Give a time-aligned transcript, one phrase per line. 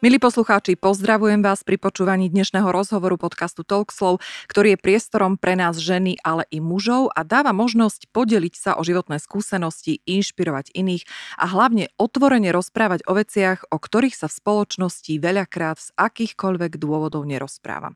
[0.00, 5.76] Milí poslucháči, pozdravujem vás pri počúvaní dnešného rozhovoru podcastu Talkslov, ktorý je priestorom pre nás
[5.76, 11.04] ženy, ale i mužov a dáva možnosť podeliť sa o životné skúsenosti, inšpirovať iných
[11.36, 17.28] a hlavne otvorene rozprávať o veciach, o ktorých sa v spoločnosti veľakrát z akýchkoľvek dôvodov
[17.28, 17.92] nerozpráva.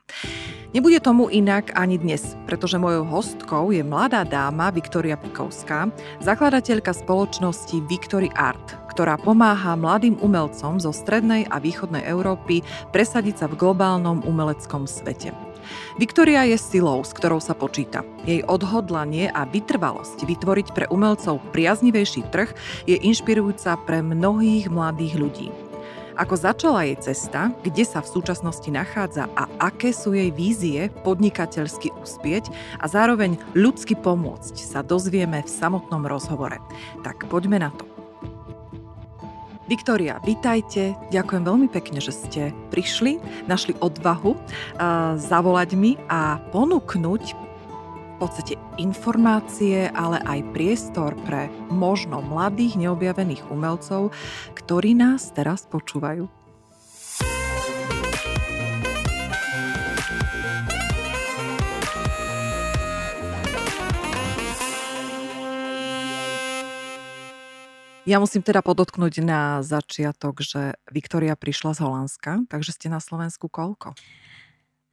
[0.77, 5.89] Nebude tomu inak ani dnes, pretože mojou hostkou je mladá dáma Viktoria Pikovská,
[6.21, 12.63] zakladateľka spoločnosti Victory Art, ktorá pomáha mladým umelcom zo strednej a východnej Európy
[12.95, 15.35] presadiť sa v globálnom umeleckom svete.
[15.99, 18.07] Viktória je silou, s ktorou sa počíta.
[18.23, 22.55] Jej odhodlanie a vytrvalosť vytvoriť pre umelcov priaznivejší trh
[22.87, 25.49] je inšpirujúca pre mnohých mladých ľudí.
[26.15, 31.91] Ako začala jej cesta, kde sa v súčasnosti nachádza a aké sú jej vízie podnikateľsky
[31.99, 36.63] uspieť a zároveň ľudsky pomôcť sa dozvieme v samotnom rozhovore.
[37.03, 37.94] Tak poďme na to.
[39.65, 40.93] Viktória, vitajte.
[41.09, 43.17] Ďakujem veľmi pekne, že ste prišli,
[43.49, 52.21] našli odvahu uh, zavolať mi a ponúknuť v podstate informácie, ale aj priestor pre možno
[52.21, 54.13] mladých neobjavených umelcov,
[54.53, 56.44] ktorí nás teraz počúvajú.
[68.05, 73.49] Ja musím teda podotknúť na začiatok, že Viktória prišla z Holandska, takže ste na Slovensku
[73.49, 73.97] koľko?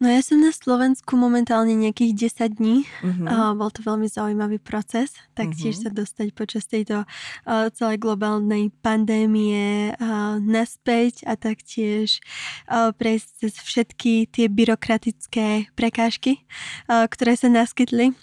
[0.01, 2.89] No ja som na Slovensku momentálne nejakých 10 dní.
[3.05, 3.27] Uh-huh.
[3.27, 5.93] Uh, bol to veľmi zaujímavý proces, taktiež uh-huh.
[5.93, 12.17] sa dostať počas tejto uh, celej globálnej pandémie uh, naspäť a taktiež
[12.65, 16.47] uh, prejsť cez všetky tie byrokratické prekážky,
[16.89, 18.17] uh, ktoré sa naskytli.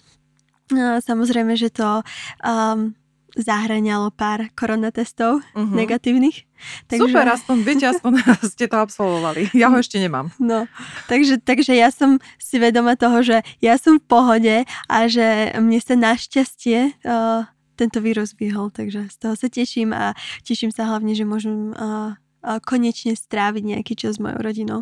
[0.75, 2.02] Uh, samozrejme, že to
[2.42, 2.98] um,
[3.42, 5.74] zahraňalo pár koronatestov uh-huh.
[5.74, 6.45] negatívnych.
[6.90, 7.07] Takže...
[7.07, 8.13] Super, aspoň viete, aspoň
[8.52, 9.51] ste to absolvovali.
[9.55, 10.35] Ja ho ešte nemám.
[10.42, 10.67] No,
[11.07, 14.57] takže, takže ja som si vedoma toho, že ja som v pohode
[14.90, 17.46] a že mne sa našťastie uh,
[17.79, 22.18] tento vírus vyhol, takže z toho sa teším a teším sa hlavne, že môžem uh,
[22.42, 24.80] uh, konečne stráviť nejaký čas s mojou rodinou.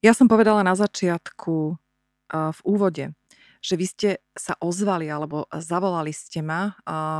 [0.00, 3.12] Ja som povedala na začiatku uh, v úvode,
[3.60, 6.74] že vy ste sa ozvali alebo zavolali ste ma,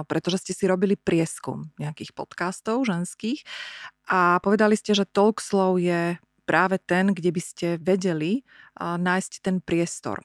[0.08, 3.44] pretože ste si robili prieskum nejakých podcastov ženských
[4.08, 6.16] a povedali ste, že Talkslow je
[6.48, 8.42] práve ten, kde by ste vedeli
[8.80, 10.24] nájsť ten priestor.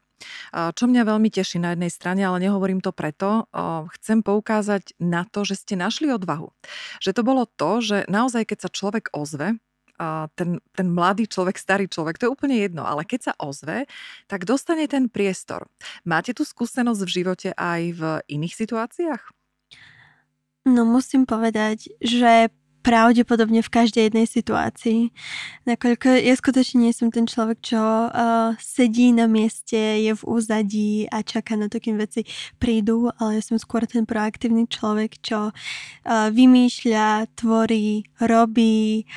[0.56, 3.52] Čo mňa veľmi teší na jednej strane, ale nehovorím to preto,
[4.00, 6.56] chcem poukázať na to, že ste našli odvahu.
[7.04, 9.60] Že to bolo to, že naozaj, keď sa človek ozve,
[10.36, 13.88] ten, ten mladý človek, starý človek, to je úplne jedno, ale keď sa ozve,
[14.28, 15.68] tak dostane ten priestor.
[16.04, 19.24] Máte tu skúsenosť v živote aj v iných situáciách?
[20.66, 22.50] No musím povedať, že
[22.86, 25.10] pravdepodobne v každej jednej situácii.
[25.66, 31.10] Nakoľko ja skutočne nie som ten človek, čo uh, sedí na mieste, je v úzadí
[31.10, 32.30] a čaká na to, kým veci
[32.62, 39.10] prídu, ale ja som skôr ten proaktívny človek, čo uh, vymýšľa, tvorí, robí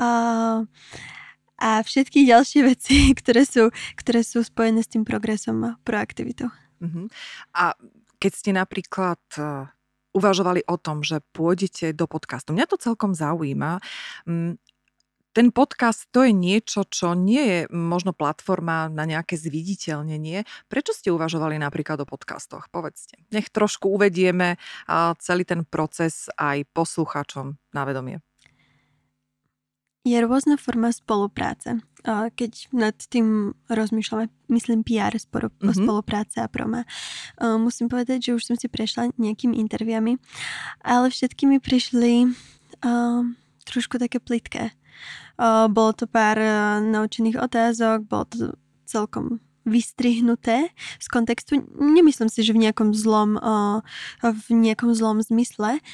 [0.00, 0.64] uh,
[1.60, 3.68] a všetky ďalšie veci, ktoré sú,
[4.00, 6.48] ktoré sú spojené s tým progresom a proaktivitou.
[6.80, 7.04] Uh-huh.
[7.52, 7.76] A
[8.16, 9.20] keď ste napríklad
[10.14, 12.54] uvažovali o tom, že pôjdete do podcastu.
[12.54, 13.78] Mňa to celkom zaujíma.
[14.26, 14.58] Mm,
[15.30, 20.42] ten podcast to je niečo, čo nie je možno platforma na nejaké zviditeľnenie.
[20.66, 22.66] Prečo ste uvažovali napríklad o podcastoch?
[22.66, 23.14] Povedzte.
[23.30, 24.58] Nech trošku uvedieme
[25.22, 28.18] celý ten proces aj poslucháčom na vedomie
[30.04, 31.84] je rôzna forma spolupráce.
[32.08, 35.84] Keď nad tým rozmýšľame, myslím PR sporo, mm-hmm.
[35.84, 36.88] spolupráce a proma.
[37.36, 40.16] Musím povedať, že už som si prešla nejakými interviami,
[40.80, 43.20] ale všetky mi prišli uh,
[43.68, 44.72] trošku také plitké.
[45.36, 48.38] Uh, bolo to pár uh, naučených otázok, bolo to
[48.88, 51.60] celkom vystrihnuté z kontextu.
[51.76, 53.36] Nemyslím si, že v nejakom zlom,
[54.24, 55.84] v nejakom zlom zmysle,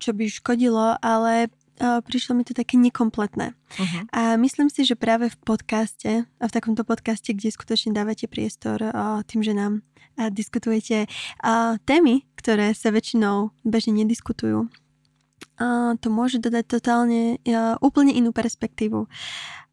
[0.00, 3.54] čo by škodilo, ale prišlo mi to také nekompletné.
[3.54, 4.02] Uh-huh.
[4.10, 8.82] A myslím si, že práve v podcaste, a v takomto podcaste, kde skutočne dávate priestor
[8.82, 9.80] uh, tým, že nám
[10.18, 17.78] uh, diskutujete uh, témy, ktoré sa väčšinou bežne nediskutujú, uh, to môže dodať totálne uh,
[17.82, 19.06] úplne inú perspektívu.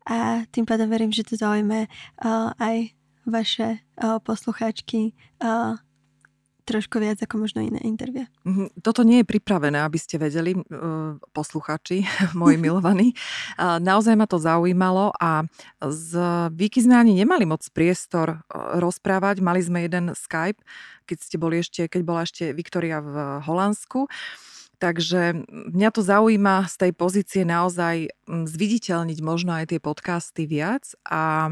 [0.05, 2.93] A tým pádom verím, že to zaujme uh, aj
[3.25, 5.81] vaše uh, poslucháčky, uh,
[6.65, 8.25] trošku viac ako možno iné intervie.
[8.43, 10.57] Mhm, toto nie je pripravené, aby ste vedeli,
[11.31, 12.03] posluchači,
[12.41, 13.13] moji milovaní.
[13.61, 15.45] Naozaj ma to zaujímalo a
[15.85, 16.09] z
[16.57, 19.45] Viki sme ani nemali moc priestor rozprávať.
[19.45, 20.59] Mali sme jeden Skype,
[21.05, 24.09] keď ste boli ešte, keď bola ešte Viktoria v Holandsku.
[24.75, 31.47] Takže mňa to zaujíma z tej pozície naozaj zviditeľniť možno aj tie podcasty viac a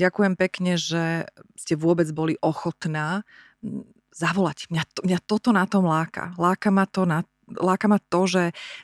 [0.00, 1.28] ďakujem pekne, že
[1.60, 3.28] ste vôbec boli ochotná
[4.18, 4.66] zavolať.
[4.74, 6.34] Mňa, to, mňa toto na tom láka.
[6.34, 7.22] Láka ma to na
[7.56, 8.42] láka ma to, že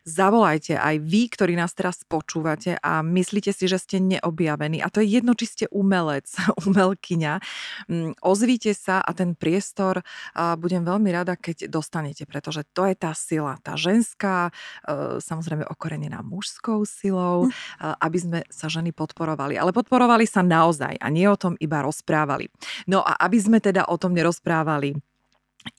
[0.08, 4.80] zavolajte aj vy, ktorí nás teraz počúvate a myslíte si, že ste neobjavení.
[4.80, 6.24] A to je jedno, či ste umelec,
[6.68, 7.44] umelkyňa.
[7.90, 10.00] Mm, ozvíte sa a ten priestor
[10.34, 16.24] budem veľmi rada, keď dostanete, pretože to je tá sila, tá ženská, e, samozrejme okorenená
[16.24, 17.52] mužskou silou, hm.
[18.00, 19.58] aby sme sa ženy podporovali.
[19.58, 22.48] Ale podporovali sa naozaj a nie o tom iba rozprávali.
[22.88, 24.94] No a aby sme teda o tom nerozprávali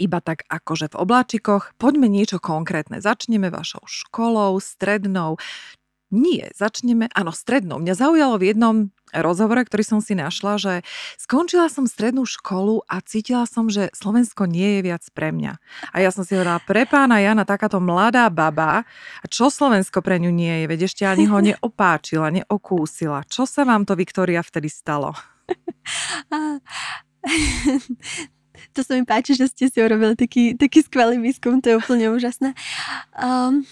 [0.01, 1.77] iba tak akože v obláčikoch.
[1.77, 2.99] Poďme niečo konkrétne.
[2.99, 5.37] Začneme vašou školou, strednou.
[6.13, 7.81] Nie, začneme, áno, strednou.
[7.81, 8.75] Mňa zaujalo v jednom
[9.09, 10.73] rozhovore, ktorý som si našla, že
[11.17, 15.57] skončila som strednú školu a cítila som, že Slovensko nie je viac pre mňa.
[15.91, 18.85] A ja som si hovorila, pre pána Jana takáto mladá baba,
[19.21, 20.65] a čo Slovensko pre ňu nie je?
[20.69, 23.25] Veď ešte ani ho neopáčila, neokúsila.
[23.25, 25.17] Čo sa vám to, Viktória, vtedy stalo?
[28.73, 32.09] to sa mi páči, že ste si urobili taký, taký skvelý výskum, to je úplne
[32.09, 32.55] úžasné.
[33.13, 33.67] Um,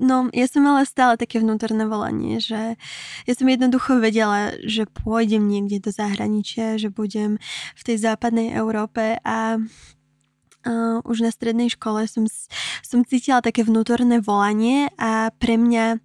[0.00, 2.74] no, ja som mala stále také vnútorné volanie, že
[3.28, 7.38] ja som jednoducho vedela, že pôjdem niekde do zahraničia, že budem
[7.76, 9.60] v tej západnej Európe a
[10.66, 12.26] Uh, už na strednej škole som,
[12.82, 16.02] som cítila také vnútorné volanie a pre mňa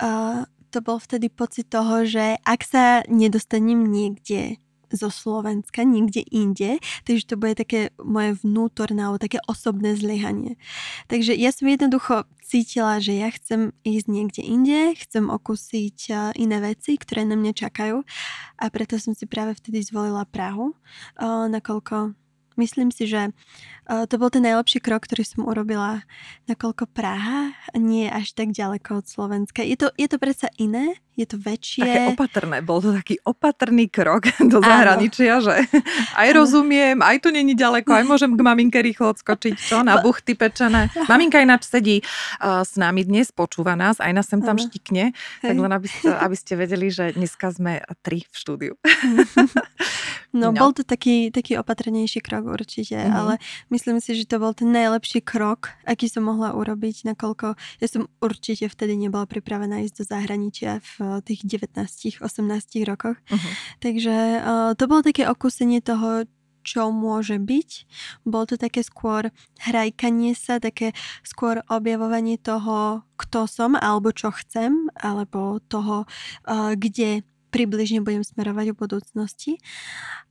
[0.00, 4.62] uh, to bol vtedy pocit toho, že ak sa nedostanem niekde
[4.96, 10.56] zo Slovenska, niekde inde, takže to bude také moje vnútorné alebo také osobné zlyhanie.
[11.06, 16.96] Takže ja som jednoducho cítila, že ja chcem ísť niekde inde, chcem okúsiť iné veci,
[16.96, 18.02] ktoré na mňa čakajú
[18.56, 20.72] a preto som si práve vtedy zvolila Prahu,
[21.52, 22.16] nakoľko
[22.56, 23.30] myslím si, že
[23.86, 26.02] to bol ten najlepší krok, ktorý som urobila,
[26.50, 29.62] nakoľko Praha nie je až tak ďaleko od Slovenska.
[29.62, 31.86] Je to, je to predsa iné, je to väčšie.
[31.86, 35.44] Také opatrné, bol to taký opatrný krok do zahraničia, Áno.
[35.48, 35.54] že
[36.18, 40.34] aj rozumiem, aj tu není ďaleko, aj môžem k maminke rýchlo odskočiť, čo, na buchty
[40.34, 40.92] pečené.
[41.06, 45.56] Maminka ináč sedí uh, s nami dnes, počúva nás, aj nás sem tam štikne, tak
[45.56, 48.74] len aby, aby ste vedeli, že dneska sme tri v štúdiu.
[50.36, 53.18] no, no, bol to taký, taký opatrnejší krok určite, mm-hmm.
[53.18, 53.34] ale
[53.74, 58.08] myslím si, že to bol ten najlepší krok, aký som mohla urobiť, nakoľko ja som
[58.22, 62.22] určite vtedy nebola pripravená ísť do zahraničia v tých 19-18
[62.88, 63.18] rokoch.
[63.18, 63.52] Uh-huh.
[63.82, 66.24] Takže uh, to bolo také okúsenie toho,
[66.66, 67.70] čo môže byť.
[68.26, 69.30] Bolo to také skôr
[69.62, 70.90] hrajkanie sa, také
[71.22, 76.10] skôr objavovanie toho, kto som alebo čo chcem, alebo toho,
[76.50, 77.22] uh, kde
[77.54, 79.52] približne budem smerovať v budúcnosti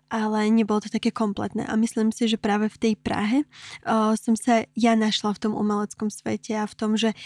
[0.09, 1.65] ale nebolo to také kompletné.
[1.65, 3.43] A myslím si, že práve v tej Prahe
[3.85, 7.17] uh, som sa ja našla v tom umeleckom svete a v tom, že,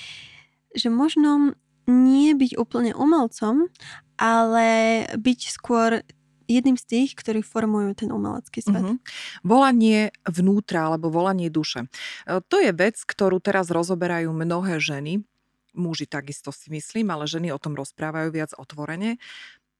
[0.73, 1.53] že možno
[1.89, 3.67] nie byť úplne umelcom,
[4.19, 4.67] ale
[5.17, 6.05] byť skôr
[6.49, 8.81] jedným z tých, ktorí formujú ten umelecký svet.
[8.81, 8.97] Mm-hmm.
[9.45, 11.85] Volanie vnútra alebo volanie duše.
[12.25, 15.21] E, to je vec, ktorú teraz rozoberajú mnohé ženy,
[15.77, 19.21] muži takisto si myslím, ale ženy o tom rozprávajú viac otvorene.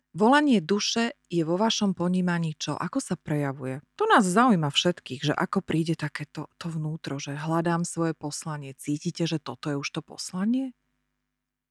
[0.09, 2.73] Volanie duše je vo vašom ponímaní čo?
[2.73, 3.85] Ako sa prejavuje?
[3.93, 8.73] To nás zaujíma všetkých, že ako príde takéto to vnútro, že hľadám svoje poslanie.
[8.73, 10.73] Cítite, že toto je už to poslanie?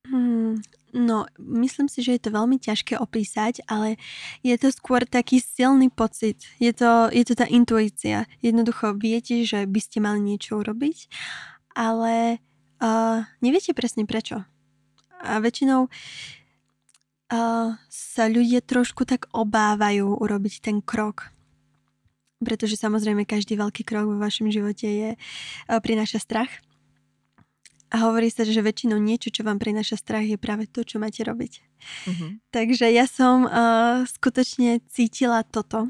[0.06, 0.62] Hmm,
[0.94, 3.98] no, myslím si, že je to veľmi ťažké opísať, ale
[4.46, 6.38] je to skôr taký silný pocit.
[6.62, 8.30] Je to, je to tá intuícia.
[8.38, 11.10] Jednoducho viete, že by ste mali niečo urobiť,
[11.74, 12.38] ale
[12.78, 14.46] uh, neviete presne prečo.
[15.18, 15.92] A väčšinou uh,
[17.88, 21.28] sa ľudia trošku tak obávajú urobiť ten krok.
[22.40, 26.48] Pretože samozrejme každý veľký krok vo vašom živote je, uh, prináša strach
[27.88, 31.24] a hovorí sa, že väčšinou niečo, čo vám prináša strach, je práve to, čo máte
[31.24, 31.52] robiť.
[32.04, 32.36] Uh-huh.
[32.52, 35.88] Takže ja som uh, skutočne cítila toto.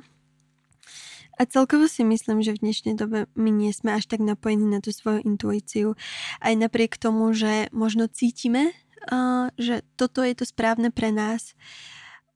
[1.39, 4.83] A celkovo si myslím, že v dnešnej dobe my nie sme až tak napojení na
[4.83, 5.95] tú svoju intuíciu.
[6.43, 8.75] Aj napriek tomu, že možno cítime,
[9.07, 11.55] uh, že toto je to správne pre nás,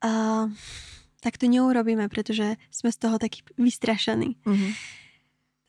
[0.07, 0.47] uh,
[1.23, 4.38] tak to neurobíme, pretože sme z toho takí vystrašení.
[4.42, 4.73] Uh-huh.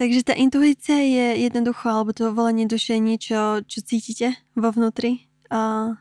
[0.02, 5.30] Takže tá intuícia je jednoducho, alebo to volanie duše je niečo, čo cítite vo vnútri.
[5.54, 5.94] A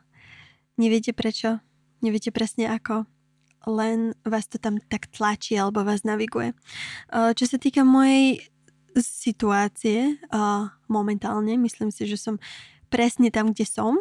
[0.81, 1.61] neviete prečo,
[2.01, 3.05] neviete presne ako,
[3.69, 6.57] len vás to tam tak tlačí alebo vás naviguje.
[7.13, 8.41] Čo sa týka mojej
[8.97, 10.17] situácie,
[10.89, 12.41] momentálne myslím si, že som
[12.93, 13.97] presne tam, kde som.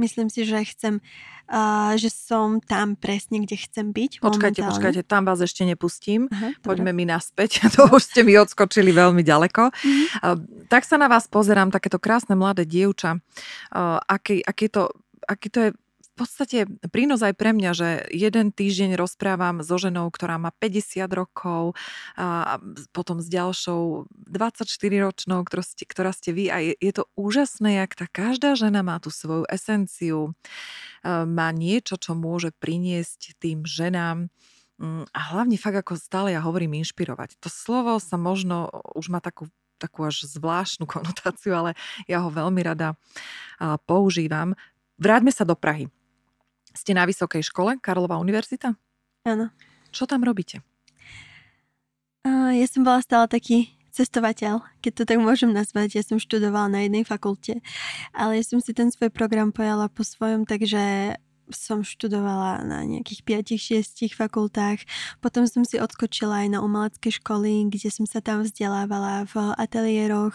[0.00, 1.04] Myslím si, že chcem,
[1.52, 4.70] uh, že som tam presne, kde chcem byť Počkajte, momentálne.
[4.72, 6.32] počkajte, tam vás ešte nepustím.
[6.32, 9.62] Aha, Poďme mi naspäť, to už ste mi odskočili veľmi ďaleko.
[9.68, 10.06] Uh-huh.
[10.24, 10.36] Uh,
[10.72, 13.20] tak sa na vás pozerám, takéto krásne mladé dievča.
[13.68, 14.88] Uh, aký, aký, to,
[15.28, 15.70] aký to je
[16.14, 16.58] podstate
[16.94, 21.74] prínos aj pre mňa, že jeden týždeň rozprávam so ženou, ktorá má 50 rokov
[22.14, 22.56] a
[22.94, 28.06] potom s ďalšou 24-ročnou, ktorá ste, ktorá ste vy a je, to úžasné, jak tá
[28.06, 30.38] každá žena má tú svoju esenciu,
[31.06, 34.32] má niečo, čo môže priniesť tým ženám
[34.80, 37.36] mm, a hlavne fakt ako stále ja hovorím inšpirovať.
[37.44, 41.70] To slovo sa možno už má takú takú až zvláštnu konotáciu, ale
[42.08, 42.96] ja ho veľmi rada
[43.84, 44.56] používam.
[44.96, 45.90] Vráťme sa do Prahy.
[46.74, 48.74] Ste na vysokej škole, Karlová univerzita?
[49.24, 49.54] Áno.
[49.94, 50.60] Čo tam robíte?
[52.26, 55.94] Uh, ja som bola stále taký cestovateľ, keď to tak môžem nazvať.
[55.94, 57.62] Ja som študovala na jednej fakulte,
[58.10, 61.14] ale ja som si ten svoj program pojala po svojom, takže
[61.52, 64.82] som študovala na nejakých 5-6 fakultách.
[65.20, 70.34] Potom som si odskočila aj na umelecké školy, kde som sa tam vzdelávala v ateliéroch.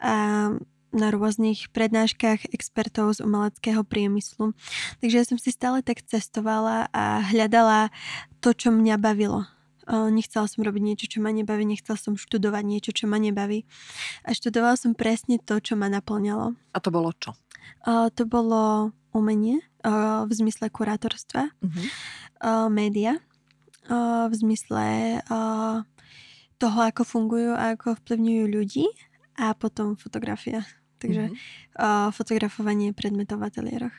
[0.00, 0.48] A
[0.94, 4.56] na rôznych prednáškach expertov z umeleckého priemyslu.
[5.04, 7.92] Takže ja som si stále tak cestovala a hľadala
[8.40, 9.44] to, čo mňa bavilo.
[9.88, 13.64] Nechcela som robiť niečo, čo ma nebaví, nechcela som študovať niečo, čo ma nebaví.
[14.24, 16.52] A študovala som presne to, čo ma naplňalo.
[16.72, 17.32] A to bolo čo?
[17.88, 19.64] To bolo umenie
[20.24, 22.68] v zmysle kurátorstva, uh-huh.
[22.68, 23.16] média,
[24.28, 25.20] v zmysle
[26.60, 28.86] toho, ako fungujú a ako vplyvňujú ľudí
[29.40, 30.68] a potom fotografia.
[30.98, 31.38] Takže mm-hmm.
[31.78, 33.96] uh, fotografovanie predmetov v ateliéroch.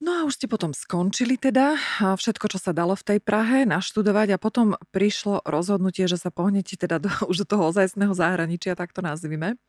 [0.00, 4.32] No a už ste potom skončili teda všetko, čo sa dalo v tej Prahe naštudovať
[4.32, 8.96] a potom prišlo rozhodnutie, že sa pohnete teda do, už do toho ozajstného zahraničia, tak
[8.96, 9.60] to nazvime.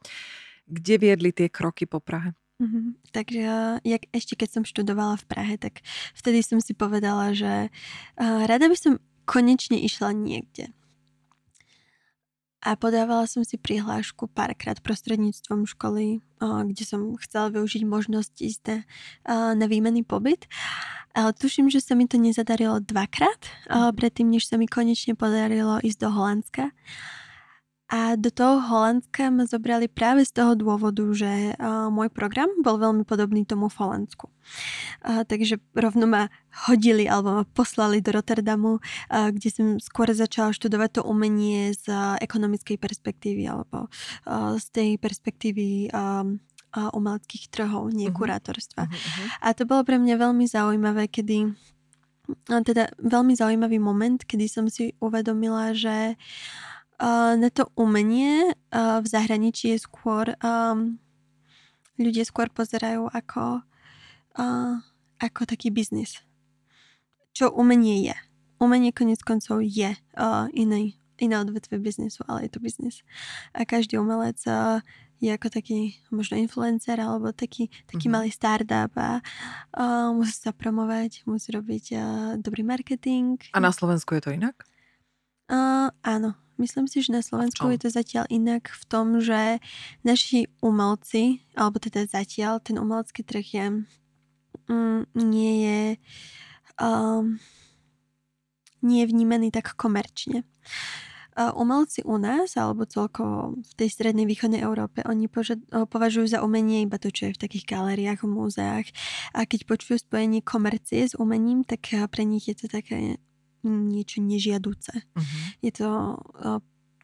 [0.72, 2.32] Kde viedli tie kroky po Prahe?
[2.64, 3.12] Mm-hmm.
[3.12, 3.44] Takže
[3.84, 5.84] jak, ešte keď som študovala v Prahe, tak
[6.16, 10.72] vtedy som si povedala, že uh, rada by som konečne išla niekde
[12.62, 18.78] a podávala som si prihlášku párkrát prostredníctvom školy, kde som chcela využiť možnosť ísť na,
[19.58, 20.46] na výmenný pobyt.
[21.18, 23.50] Ale tuším, že sa mi to nezadarilo dvakrát,
[23.98, 26.64] predtým, než sa mi konečne podarilo ísť do Holandska.
[27.92, 32.80] A do toho Holandska ma zobrali práve z toho dôvodu, že uh, môj program bol
[32.80, 34.32] veľmi podobný tomu v Holandsku.
[35.04, 36.32] Uh, takže rovno ma
[36.72, 41.92] hodili alebo ma poslali do Rotterdamu, uh, kde som skôr začala študovať to umenie z
[41.92, 46.40] uh, ekonomickej perspektívy alebo uh, z tej perspektívy um,
[46.72, 48.24] uh, umeleckých trhov, nie uh-huh.
[48.24, 48.88] kurátorstva.
[48.88, 49.28] Uh-huh.
[49.44, 51.52] A to bolo pre mňa veľmi zaujímavé, kedy
[52.48, 56.71] teda veľmi zaujímavý moment, kedy som si uvedomila, že uh,
[57.02, 61.02] na to umenie v zahraničí je skôr um,
[62.02, 63.62] ľudia skôr pozerajú ako,
[64.38, 64.76] uh,
[65.22, 66.20] ako taký biznis.
[67.32, 68.16] Čo umenie je.
[68.62, 73.06] Umenie konec koncov je uh, iný, iné odvetve biznisu, ale je to biznis.
[73.54, 74.82] A každý umelec uh,
[75.22, 78.26] je ako taký možno influencer alebo taký, taký mm-hmm.
[78.26, 79.22] malý startup a
[79.78, 82.04] uh, musí sa promovať, musí robiť uh,
[82.42, 83.38] dobrý marketing.
[83.54, 84.66] A na Slovensku je to inak?
[85.52, 89.58] Uh, áno, Myslím si, že na Slovensku je to zatiaľ inak v tom, že
[90.06, 93.66] naši umelci, alebo teda zatiaľ ten umelecký trh je,
[94.70, 95.82] mm, nie je
[96.78, 97.42] um,
[98.82, 100.44] nie je vnímaný tak komerčne.
[101.32, 106.84] Umelci u nás, alebo celkovo v tej strednej východnej Európe, oni požad, považujú za umenie
[106.84, 108.88] iba to, čo je v takých galériách, v múzeách.
[109.32, 113.16] A keď počujú spojenie komercie s umením, tak pre nich je to také
[113.66, 114.94] niečo nežiaduce.
[114.94, 115.42] Uh-huh.
[115.62, 115.88] Je to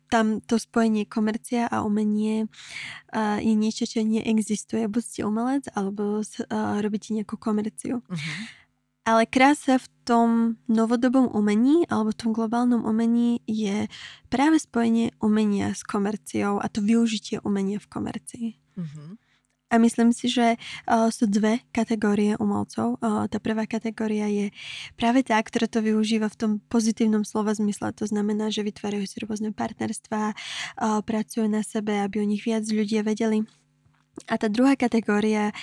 [0.08, 2.48] tam to spojenie komercia a umenie
[3.12, 4.88] uh, je niečo, čo neexistuje.
[4.88, 8.00] Buď ste umelec, alebo uh, robíte nejakú komerciu.
[8.08, 8.40] Uh-huh.
[9.08, 10.30] Ale krása v tom
[10.68, 13.88] novodobom umení alebo v tom globálnom umení je
[14.28, 18.48] práve spojenie umenia s komerciou a to využitie umenia v komercii.
[18.76, 19.16] Uh-huh.
[19.68, 23.04] A myslím si, že uh, sú dve kategórie umelcov.
[23.04, 24.48] Uh, tá prvá kategória je
[24.96, 27.92] práve tá, ktorá to využíva v tom pozitívnom slova zmysle.
[28.00, 32.64] To znamená, že vytvárajú si rôzne partnerstvá, uh, pracujú na sebe, aby o nich viac
[32.64, 33.44] ľudia vedeli
[34.26, 35.54] a tá druhá kategória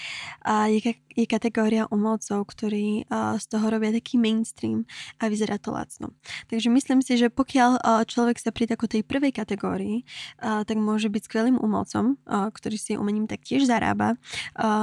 [0.71, 4.87] je, je kategória umelcov, ktorí z toho robia taký mainstream
[5.19, 6.15] a vyzerá to lacno.
[6.47, 10.07] Takže myslím si, že pokiaľ človek sa pri takej tej prvej kategórii,
[10.39, 14.15] tak môže byť skvelým umelcom, ktorý si umením taktiež zarába,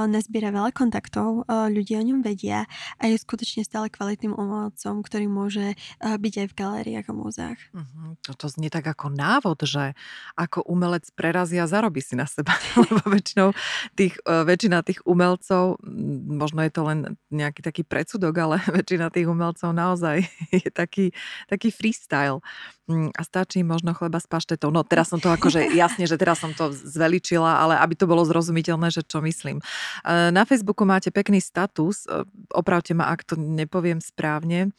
[0.06, 2.68] nazbiera veľa kontaktov, ľudia o ňom vedia
[3.00, 7.60] a je skutočne stále kvalitným umelcom, ktorý môže byť aj v galériách a múzeách.
[7.72, 8.18] Uh-huh.
[8.20, 9.94] Toto znie tak ako návod, že
[10.36, 12.52] ako umelec prerazia a zarobí si na seba,
[12.82, 13.54] lebo väčšinou
[13.94, 15.80] tých, uh, väčšina tých umelcov,
[16.26, 16.98] možno je to len
[17.32, 20.26] nejaký taký predsudok, ale väčšina tých umelcov naozaj
[20.64, 21.10] je taký,
[21.46, 22.40] taký freestyle
[22.88, 24.70] mm, a stačí možno chleba s paštetou.
[24.70, 28.24] No teraz som to akože, jasne, že teraz som to zveličila, ale aby to bolo
[28.24, 29.58] zrozumiteľné, že čo myslím.
[30.06, 32.06] Na Facebooku máte pekný status,
[32.52, 34.70] opravte ma, ak to nepoviem správne.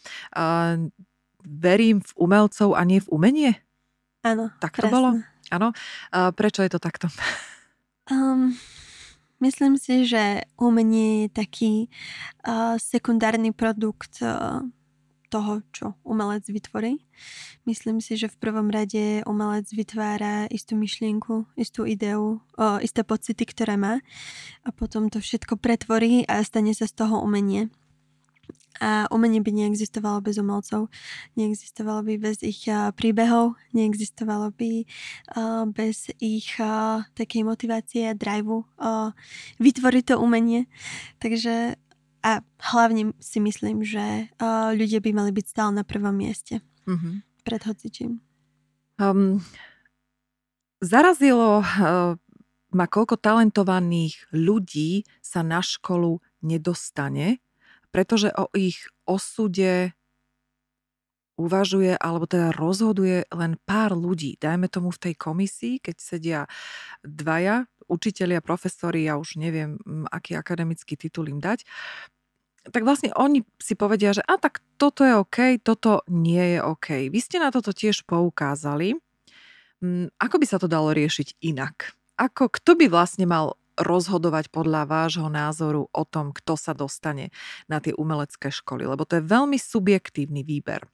[1.43, 3.51] Verím v umelcov a nie v umenie?
[4.23, 4.93] Áno, Tak to presne.
[4.95, 5.09] bolo?
[5.51, 5.67] Áno.
[6.33, 7.11] Prečo je to takto?
[8.12, 8.51] Um,
[9.39, 11.74] myslím si, že umenie je taký
[12.43, 14.60] uh, sekundárny produkt uh,
[15.31, 17.01] toho, čo umelec vytvorí.
[17.65, 23.48] Myslím si, že v prvom rade umelec vytvára istú myšlienku, istú ideu, uh, isté pocity,
[23.48, 24.03] ktoré má
[24.62, 27.72] a potom to všetko pretvorí a stane sa z toho umenie.
[28.81, 30.89] A umenie by neexistovalo bez umelcov,
[31.37, 32.65] neexistovalo by bez ich
[32.97, 34.89] príbehov, neexistovalo by
[35.77, 36.57] bez ich
[37.13, 38.65] takej motivácie a driveu
[39.61, 40.65] vytvoriť to umenie.
[41.21, 41.77] Takže
[42.23, 42.39] a
[42.71, 44.31] hlavne si myslím, že
[44.73, 47.43] ľudia by mali byť stále na prvom mieste mm-hmm.
[47.43, 48.23] pred hocičím.
[48.95, 49.43] Um,
[50.79, 52.15] zarazilo uh,
[52.71, 57.43] ma, koľko talentovaných ľudí sa na školu nedostane,
[57.93, 59.93] pretože o ich osude
[61.38, 64.38] uvažuje alebo teda rozhoduje len pár ľudí.
[64.38, 66.41] Dajme tomu v tej komisii, keď sedia
[67.01, 69.77] dvaja, učitelia, profesori, ja už neviem,
[70.09, 71.65] aký akademický titul im dať,
[72.63, 77.12] tak vlastne oni si povedia, že a tak toto je OK, toto nie je OK.
[77.12, 78.95] Vy ste na toto tiež poukázali.
[80.15, 81.91] Ako by sa to dalo riešiť inak?
[82.15, 87.33] Ako, kto by vlastne mal rozhodovať podľa vášho názoru o tom, kto sa dostane
[87.65, 88.85] na tie umelecké školy?
[88.85, 90.85] Lebo to je veľmi subjektívny výber.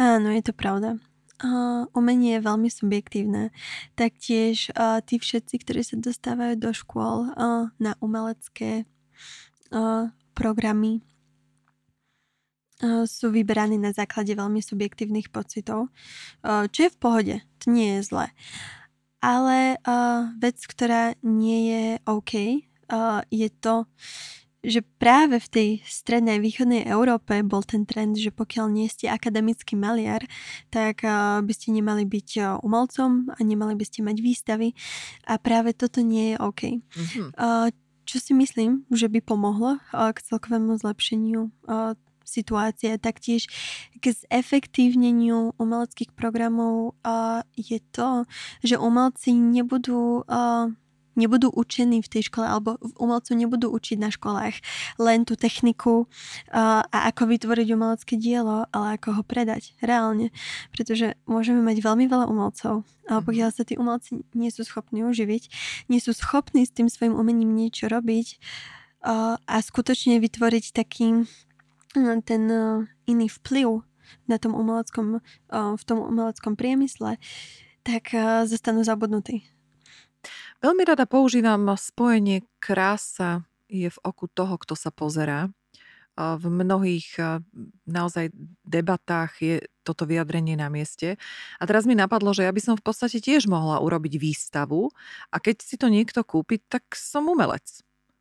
[0.00, 0.96] Áno, je to pravda.
[1.40, 3.48] Uh, umenie je veľmi subjektívne.
[3.96, 8.84] Taktiež uh, tí všetci, ktorí sa dostávajú do škôl uh, na umelecké
[9.72, 11.00] uh, programy,
[12.84, 15.88] uh, sú vyberaní na základe veľmi subjektívnych pocitov,
[16.44, 17.36] uh, čo je v pohode.
[17.64, 18.26] To nie je zlé.
[19.20, 22.32] Ale uh, vec, ktorá nie je OK,
[22.88, 23.84] uh, je to,
[24.60, 29.72] že práve v tej strednej východnej Európe bol ten trend, že pokiaľ nie ste akademický
[29.72, 30.20] maliar,
[30.68, 31.00] tak
[31.40, 34.76] by ste nemali byť umelcom a nemali by ste mať výstavy
[35.24, 36.62] a práve toto nie je OK.
[36.76, 37.28] Mm-hmm.
[38.04, 41.48] Čo si myslím, že by pomohlo k celkovému zlepšeniu
[42.30, 42.94] situácie.
[43.02, 43.50] Taktiež
[43.98, 48.22] k zefektívneniu umeleckých programov uh, je to,
[48.62, 50.70] že umelci nebudú uh,
[51.18, 54.56] nebudú učení v tej škole alebo umelcov nebudú učiť na školách
[54.96, 60.30] len tú techniku uh, a ako vytvoriť umelecké dielo, ale ako ho predať reálne.
[60.70, 63.26] Pretože môžeme mať veľmi veľa umelcov, ale mhm.
[63.26, 65.42] pokiaľ sa tí umelci nie sú schopní uživiť,
[65.90, 68.40] nie sú schopní s tým svojim umením niečo robiť
[69.04, 71.26] uh, a skutočne vytvoriť taký
[72.22, 73.82] ten e, iný vplyv
[74.26, 77.18] na tom umeleckom, e, v tom umeleckom priemysle,
[77.82, 79.46] tak e, zostanú zabudnutí.
[80.60, 85.48] Veľmi rada používam spojenie krása je v oku toho, kto sa pozerá.
[86.20, 87.16] V mnohých
[87.88, 88.28] naozaj
[88.60, 91.16] debatách je toto vyjadrenie na mieste.
[91.56, 94.92] A teraz mi napadlo, že ja by som v podstate tiež mohla urobiť výstavu
[95.32, 97.80] a keď si to niekto kúpi, tak som umelec.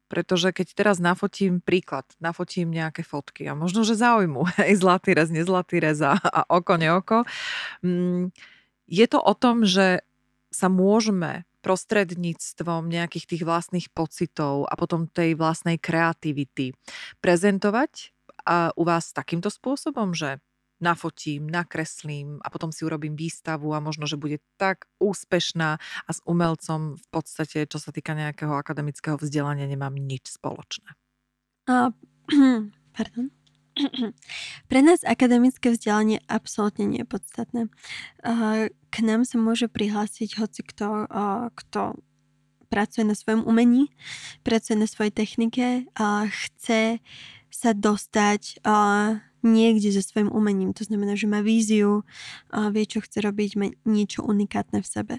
[0.10, 5.30] Pretože keď teraz nafotím príklad, nafotím nejaké fotky a možno, že zaujmu aj zlatý rez,
[5.30, 7.18] nezlatý rez a, a oko, neoko.
[7.86, 8.34] Mm,
[8.90, 10.02] je to o tom, že
[10.50, 16.74] sa môžeme prostredníctvom nejakých tých vlastných pocitov a potom tej vlastnej kreativity
[17.22, 18.16] prezentovať
[18.48, 20.42] a u vás takýmto spôsobom, že
[20.80, 26.20] nafotím, nakreslím a potom si urobím výstavu a možno, že bude tak úspešná a s
[26.24, 30.96] umelcom v podstate, čo sa týka nejakého akademického vzdelania, nemám nič spoločné.
[31.68, 31.92] Uh,
[32.98, 33.30] pardon.
[34.72, 37.62] Pre nás akademické vzdelanie absolútne nie je podstatné.
[38.90, 41.08] K nám sa môže prihlásiť hoci kto,
[41.56, 41.82] kto
[42.70, 43.90] pracuje na svojom umení,
[44.46, 47.02] pracuje na svojej technike a chce
[47.50, 48.62] sa dostať
[49.42, 50.74] niekde so svojím umením.
[50.76, 52.04] To znamená, že má víziu,
[52.52, 55.16] vie, čo chce robiť, má niečo unikátne v sebe.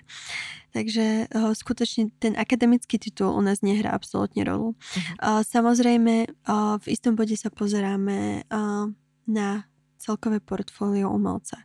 [0.70, 4.78] Takže uh, skutočne ten akademický titul u nás nehrá absolútne rolu.
[5.18, 6.30] Uh, samozrejme,
[6.80, 8.46] v istom bode sa pozeráme
[9.26, 9.48] na
[9.98, 11.60] celkové portfólio umelca.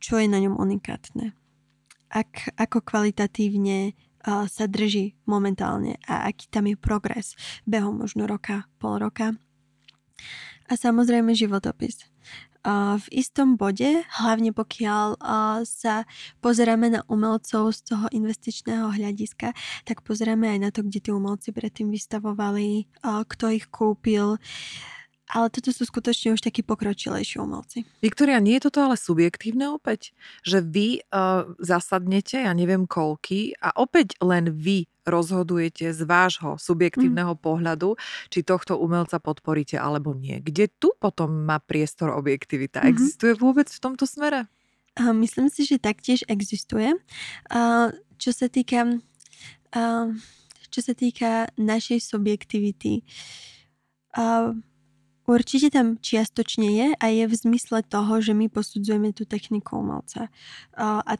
[0.00, 1.36] Čo je na ňom unikátne.
[2.08, 3.92] Ak, ako kvalitatívne
[4.24, 7.36] sa drží momentálne a aký tam je progres
[7.68, 9.36] behom možno roka, pol roka
[10.68, 12.08] a samozrejme životopis.
[12.96, 15.20] v istom bode, hlavne pokiaľ
[15.68, 16.08] sa
[16.40, 19.52] pozeráme na umelcov z toho investičného hľadiska,
[19.84, 24.40] tak pozeráme aj na to, kde tí umelci predtým vystavovali, kto ich kúpil,
[25.28, 27.88] ale toto sú skutočne už takí pokročilejší umelci.
[28.04, 30.12] Viktoria, nie je toto ale subjektívne opäť?
[30.44, 37.36] Že vy uh, zasadnete, ja neviem koľky, a opäť len vy rozhodujete z vášho subjektívneho
[37.36, 37.40] mm.
[37.40, 37.96] pohľadu,
[38.32, 40.40] či tohto umelca podporíte alebo nie.
[40.40, 42.82] Kde tu potom má priestor objektivita?
[42.82, 42.92] Mm-hmm.
[42.92, 44.48] Existuje vôbec v tomto smere?
[44.98, 46.94] Myslím si, že taktiež existuje.
[48.18, 49.02] Čo sa týka
[50.70, 53.02] čo sa týka našej subjektivity,
[55.24, 60.28] Určite tam čiastočne je a je v zmysle toho, že my posudzujeme tú techniku umelca
[60.76, 61.14] a, a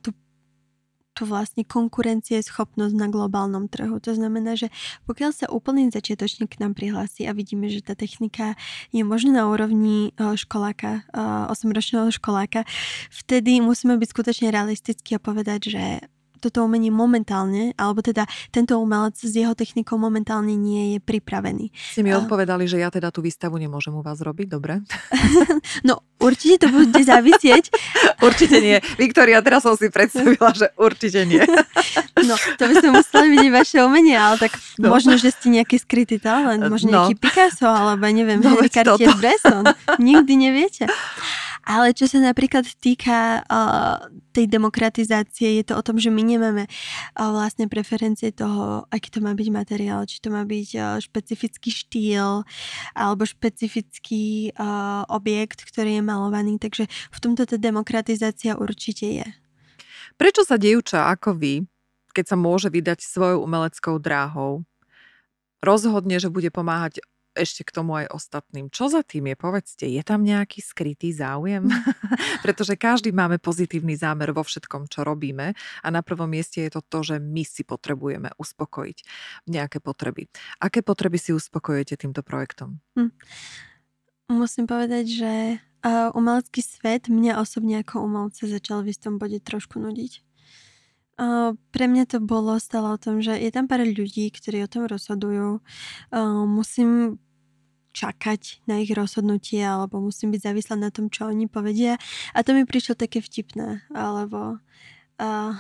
[1.15, 4.03] tú vlastne konkurencie schopnosť na globálnom trhu.
[4.03, 4.75] To znamená, že
[5.07, 8.59] pokiaľ sa úplný začiatočník k nám prihlási a vidíme, že tá technika
[8.91, 12.67] je možno na úrovni školáka, 8-ročného školáka,
[13.15, 15.85] vtedy musíme byť skutočne realistickí a povedať, že
[16.45, 21.73] toto umenie momentálne, alebo teda tento umelec s jeho technikou momentálne nie je pripravený.
[21.73, 24.85] Si mi odpovedali, že ja teda tú výstavu nemôžem u vás robiť, dobre?
[25.89, 27.73] no, určite to bude závisieť.
[28.21, 28.77] určite nie.
[29.01, 31.41] Viktoria, teraz som si predstavila, že určite nie.
[32.29, 34.93] no, to by sme museli vidieť vaše umenie, ale tak no.
[34.93, 36.95] možno, že ste nejaký skrytý talent, možno no.
[37.09, 39.65] nejaký Picasso, alebo neviem, no, Cartier-Bresson.
[39.97, 40.85] Nikdy neviete.
[41.65, 46.65] Ale čo sa napríklad týka uh, tej demokratizácie, je to o tom, že my nemáme
[46.69, 51.73] uh, vlastne preferencie toho, aký to má byť materiál, či to má byť uh, špecifický
[51.73, 52.45] štýl
[52.93, 56.61] alebo špecifický uh, objekt, ktorý je malovaný.
[56.61, 59.27] Takže v tomto tá demokratizácia určite je.
[60.21, 61.55] Prečo sa dievča ako vy,
[62.15, 64.63] keď sa môže vydať svojou umeleckou dráhou,
[65.65, 67.03] rozhodne, že bude pomáhať
[67.35, 68.71] ešte k tomu aj ostatným.
[68.71, 71.69] Čo za tým je, povedzte, je tam nejaký skrytý záujem?
[72.47, 76.83] Pretože každý máme pozitívny zámer vo všetkom, čo robíme a na prvom mieste je to
[76.87, 78.99] to, že my si potrebujeme uspokojiť
[79.51, 80.31] nejaké potreby.
[80.63, 82.81] Aké potreby si uspokojujete týmto projektom?
[82.97, 83.13] Hm.
[84.33, 85.33] Musím povedať, že
[85.85, 90.24] uh, umelecký svet mňa osobne ako umelce začal v istom bode trošku nudiť.
[91.15, 94.91] Pre mňa to bolo stále o tom, že je tam pár ľudí, ktorí o tom
[94.91, 95.63] rozhodujú.
[96.51, 97.23] Musím
[97.95, 101.95] čakať na ich rozhodnutie alebo musím byť závislá na tom, čo oni povedia.
[102.35, 104.59] A to mi prišlo také vtipné, alebo
[105.23, 105.55] uh,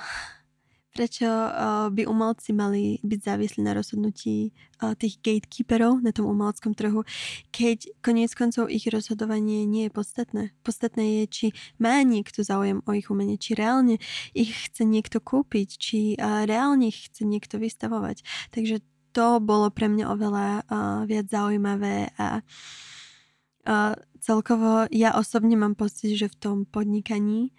[0.94, 6.70] prečo uh, by umelci mali byť závislí na rozhodnutí uh, tých gatekeeperov na tom umeleckom
[6.78, 7.02] trhu,
[7.50, 10.42] keď koniec koncov ich rozhodovanie nie je podstatné.
[10.62, 11.46] Podstatné je, či
[11.82, 13.98] má niekto záujem o ich umenie, či reálne
[14.38, 18.22] ich chce niekto kúpiť, či uh, reálne ich chce niekto vystavovať.
[18.54, 18.78] Takže
[19.10, 20.46] to bolo pre mňa oveľa
[21.06, 22.42] viac zaujímavé a
[24.18, 27.54] celkovo ja osobne mám pocit, že v tom podnikaní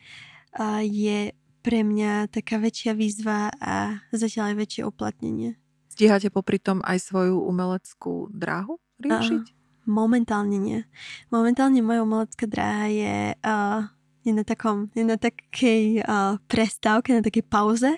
[0.83, 1.31] je
[1.65, 5.57] pre mňa taká väčšia výzva a zatiaľ aj väčšie uplatnenie.
[5.89, 9.43] Stíhate popri tom aj svoju umeleckú dráhu riešiť?
[9.49, 10.85] Uh, momentálne nie.
[11.33, 13.81] Momentálne moja umelecká dráha je, uh,
[14.21, 17.97] je na, takom, je na takej uh, prestávke, na takej pauze.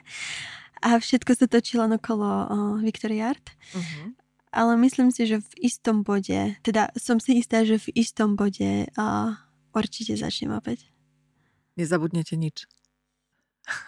[0.79, 2.47] A všetko sa točilo okolo uh,
[2.79, 3.51] Victoria Art.
[3.75, 4.15] Uh-huh.
[4.55, 8.87] Ale myslím si, že v istom bode, teda som si istá, že v istom bode
[8.95, 9.35] uh,
[9.75, 10.87] určite začnem opäť.
[11.75, 12.63] Nezabudnete nič.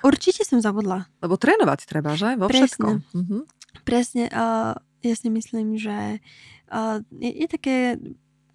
[0.03, 1.07] Určite som zabudla.
[1.23, 2.35] Lebo trénovať treba, že?
[2.35, 2.67] Vo Presne.
[2.67, 2.95] všetkom.
[3.15, 3.41] Uh-huh.
[3.87, 4.27] Presne.
[4.31, 6.19] Uh, ja si myslím, že
[6.71, 7.77] uh, je, je také,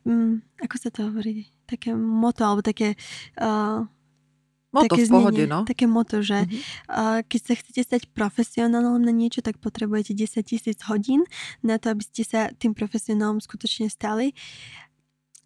[0.05, 2.97] um, ako sa to hovorí, také moto, alebo také
[3.41, 3.89] uh,
[4.75, 5.61] Moto také v pohode, znenie, no.
[5.63, 6.91] Také moto, že mm-hmm.
[6.91, 11.23] uh, keď sa chcete stať profesionálom na niečo, tak potrebujete 10 tisíc hodín
[11.63, 14.35] na to, aby ste sa tým profesionálom skutočne stali.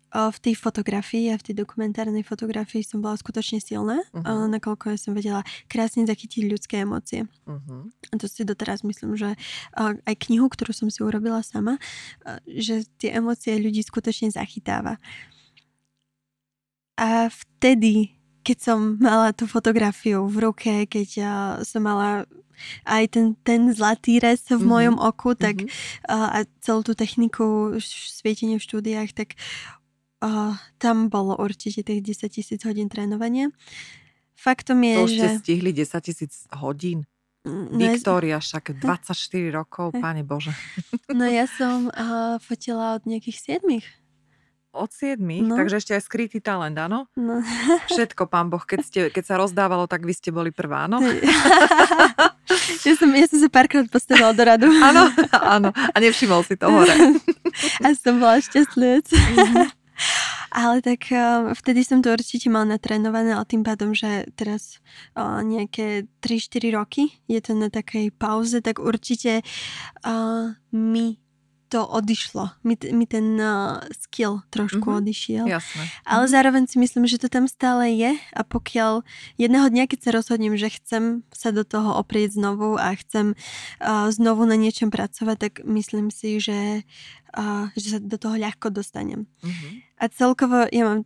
[0.09, 4.25] V tej fotografii a v tej dokumentárnej fotografii som bola skutočne silná, uh-huh.
[4.25, 7.29] uh, nakoľko ja som vedela krásne zachytiť ľudské emócie.
[7.45, 7.93] Uh-huh.
[8.09, 9.37] A to si doteraz myslím, že
[9.79, 11.77] aj knihu, ktorú som si urobila sama,
[12.49, 14.97] že tie emócie ľudí skutočne zachytáva.
[16.99, 18.19] A vtedy
[18.49, 21.09] keď som mala tú fotografiu v ruke, keď
[21.69, 22.25] som mala
[22.89, 24.67] aj ten, ten zlatý res v mm-hmm.
[24.67, 26.11] mojom oku, tak mm-hmm.
[26.11, 29.39] uh, a celú tú techniku svietenie v štúdiách, tak
[30.23, 33.51] uh, tam bolo určite tých 10 tisíc hodín trénovania.
[34.39, 35.15] Faktom je, to že...
[35.15, 37.07] ste stihli 10 tisíc hodín?
[37.47, 39.15] Mm, no Viktória, však 24
[39.51, 40.55] rokov, páne Bože.
[41.09, 43.81] No ja som uh, fotila od nejakých 7
[44.79, 45.57] od 7, no.
[45.59, 47.09] takže ešte aj skrytý talent, áno?
[47.19, 47.41] No.
[47.91, 51.01] Všetko, pán Boh, keď, ste, keď sa rozdávalo, tak vy ste boli prvá, áno?
[52.87, 54.69] ja, som, ja som sa párkrát postavila do radu.
[54.71, 55.69] Áno, áno.
[55.75, 56.95] A nevšimol si to hore.
[57.83, 59.09] A som bola šťastlivec.
[59.11, 59.78] Mhm.
[60.51, 64.81] Ale tak uh, vtedy som to určite mal natrénované, ale tým pádom, že teraz
[65.15, 69.45] uh, nejaké 3-4 roky je to na takej pauze, tak určite
[70.73, 71.21] mi
[71.69, 72.51] to odišlo.
[72.65, 75.01] Mi, mi ten uh, skill trošku mm-hmm.
[75.05, 75.45] odišiel.
[75.45, 75.83] Jasné.
[76.09, 79.05] Ale zároveň si myslím, že to tam stále je a pokiaľ
[79.37, 84.09] jedného dňa, keď sa rozhodnem, že chcem sa do toho oprieť znovu a chcem uh,
[84.09, 86.89] znovu na niečom pracovať, tak myslím si, že,
[87.37, 89.29] uh, že sa do toho ľahko dostanem.
[89.45, 89.73] Mm-hmm.
[90.01, 91.05] A celkovo ja mám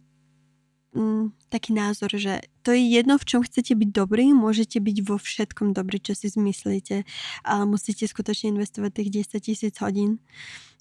[0.94, 5.16] mm, taký názor, že to je jedno, v čom chcete byť dobrý, môžete byť vo
[5.18, 7.04] všetkom dobrý, čo si zmyslíte,
[7.44, 10.22] ale musíte skutočne investovať tých 10 tisíc hodín.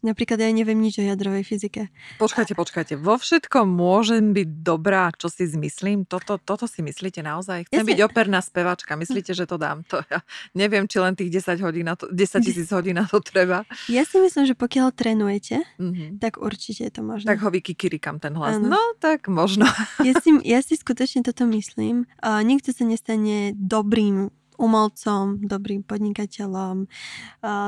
[0.01, 1.93] Napríklad ja neviem nič o jadrovej fyzike.
[2.17, 2.93] Počkajte, počkajte.
[2.97, 6.09] Vo všetkom môžem byť dobrá, čo si zmyslím?
[6.09, 7.69] Toto, toto si myslíte naozaj?
[7.69, 8.97] Chcem ja byť operná spevačka.
[8.97, 9.85] Myslíte, že to dám?
[9.93, 10.25] To ja
[10.57, 13.61] neviem, či len tých 10 hodín to, 10 tisíc hodín na to treba.
[13.85, 16.17] Ja si myslím, že pokiaľ trénujete, mm-hmm.
[16.17, 17.29] tak určite je to možné.
[17.29, 18.57] Tak ho vykikirikam ten hlas.
[18.57, 18.73] Ano.
[18.73, 19.69] No, tak možno.
[20.01, 22.09] Ja si, ja si skutočne toto myslím.
[22.19, 26.85] Uh, nikto sa nestane dobrým umelcom, dobrým podnikateľom,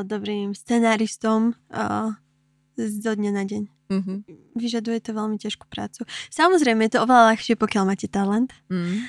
[0.06, 1.58] dobrým scenáristom
[2.77, 3.63] zo dňa na deň.
[3.93, 4.17] Mm-hmm.
[4.57, 6.05] Vyžaduje to veľmi ťažkú prácu.
[6.33, 9.05] Samozrejme, je to oveľa ľahšie, pokiaľ máte talent, mm.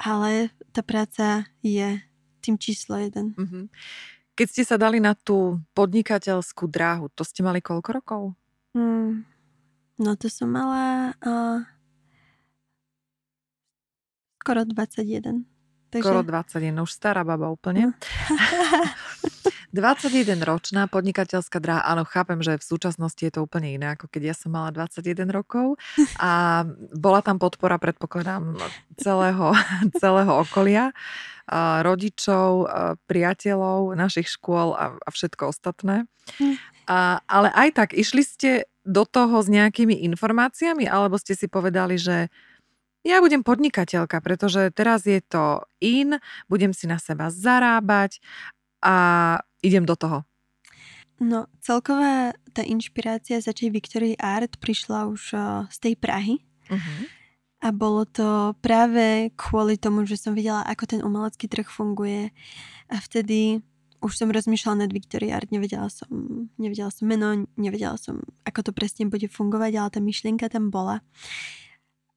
[0.00, 2.00] ale tá práca je
[2.40, 3.34] tým číslo jeden.
[3.36, 3.64] Mm-hmm.
[4.36, 8.22] Keď ste sa dali na tú podnikateľskú dráhu, to ste mali koľko rokov?
[8.76, 9.24] Mm,
[9.96, 11.64] no to som mala uh,
[14.44, 15.55] skoro 21.
[15.90, 16.02] Takže...
[16.02, 17.92] Skoro 21, už stará baba úplne.
[19.76, 24.32] 21 ročná podnikateľská dráha, áno, chápem, že v súčasnosti je to úplne iné, ako keď
[24.32, 25.76] ja som mala 21 rokov
[26.22, 26.64] a
[26.96, 28.56] bola tam podpora, predpokladám,
[28.96, 29.52] celého,
[30.00, 30.96] celého okolia,
[31.86, 32.66] rodičov,
[33.06, 36.10] priateľov, našich škôl a, a všetko ostatné.
[36.42, 36.58] Hm.
[36.90, 38.50] A, ale aj tak, išli ste
[38.86, 42.30] do toho s nejakými informáciami, alebo ste si povedali, že
[43.06, 46.18] ja budem podnikateľka, pretože teraz je to in,
[46.50, 48.18] budem si na seba zarábať
[48.82, 48.96] a
[49.62, 50.26] idem do toho?
[51.16, 56.44] No, celková tá inšpirácia začať Victory Art prišla už uh, z tej Prahy.
[56.68, 57.02] Uh-huh.
[57.64, 62.36] A bolo to práve kvôli tomu, že som videla, ako ten umelecký trh funguje.
[62.92, 63.64] A vtedy
[64.04, 66.06] už som rozmýšľala nad Victory Art, nevedela som,
[66.60, 71.00] nevedela som meno, nevedela som, ako to presne bude fungovať, ale tá myšlienka tam bola.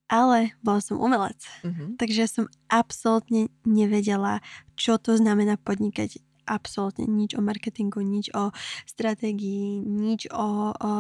[0.10, 1.94] Ale bola som umelec, uh-huh.
[2.02, 4.42] takže som absolútne nevedela,
[4.74, 6.18] čo to znamená podnikať
[6.50, 8.50] absolútne nič o marketingu, nič o
[8.90, 10.92] stratégii, nič o, o,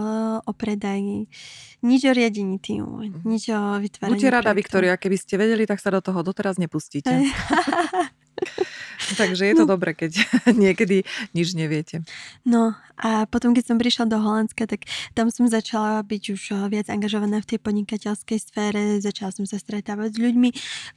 [0.45, 1.26] o predaji,
[1.82, 3.19] nič o riadení týmu, mhm.
[3.26, 7.10] nič o vytváraní Buďte rada, Viktoria, keby ste vedeli, tak sa do toho doteraz nepustíte.
[9.19, 9.73] Takže je to no.
[9.73, 10.19] dobre, keď
[10.63, 12.04] niekedy nič neviete.
[12.43, 14.84] No a potom, keď som prišla do Holandska, tak
[15.15, 18.82] tam som začala byť už eh, viac angažovaná v tej podnikateľskej sfére.
[18.99, 20.49] Začala som sa stretávať s ľuďmi,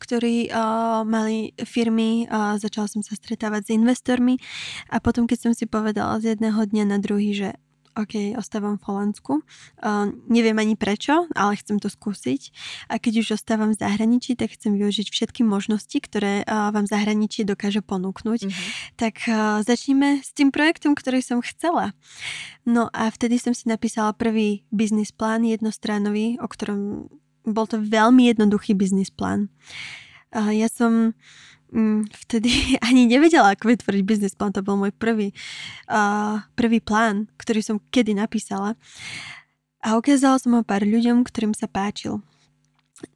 [0.02, 4.42] ktorí uh, mali firmy, uh, začala som sa stretávať s investormi
[4.90, 7.48] a potom, keď som si povedala z jedného dňa na druhý, že
[7.92, 9.44] OK, ostávam v Holandsku.
[9.76, 12.48] Uh, neviem ani prečo, ale chcem to skúsiť.
[12.88, 17.44] A keď už ostávam v zahraničí, tak chcem využiť všetky možnosti, ktoré uh, vám zahraničí
[17.44, 18.48] dokáže ponúknuť.
[18.48, 18.68] Mm-hmm.
[18.96, 21.92] Tak uh, začneme s tým projektom, ktorý som chcela.
[22.64, 27.12] No a vtedy som si napísala prvý biznis plán jednostránový, o ktorom
[27.44, 29.52] bol to veľmi jednoduchý biznis plán.
[30.32, 31.12] Uh, ja som
[31.72, 32.50] mm, vtedy
[32.86, 34.52] ani nevedela, ako vytvoriť biznis plán.
[34.54, 35.32] To bol môj prvý,
[35.88, 38.76] uh, prvý plán, ktorý som kedy napísala.
[39.82, 42.22] A ukázala som ho pár ľuďom, ktorým sa páčil.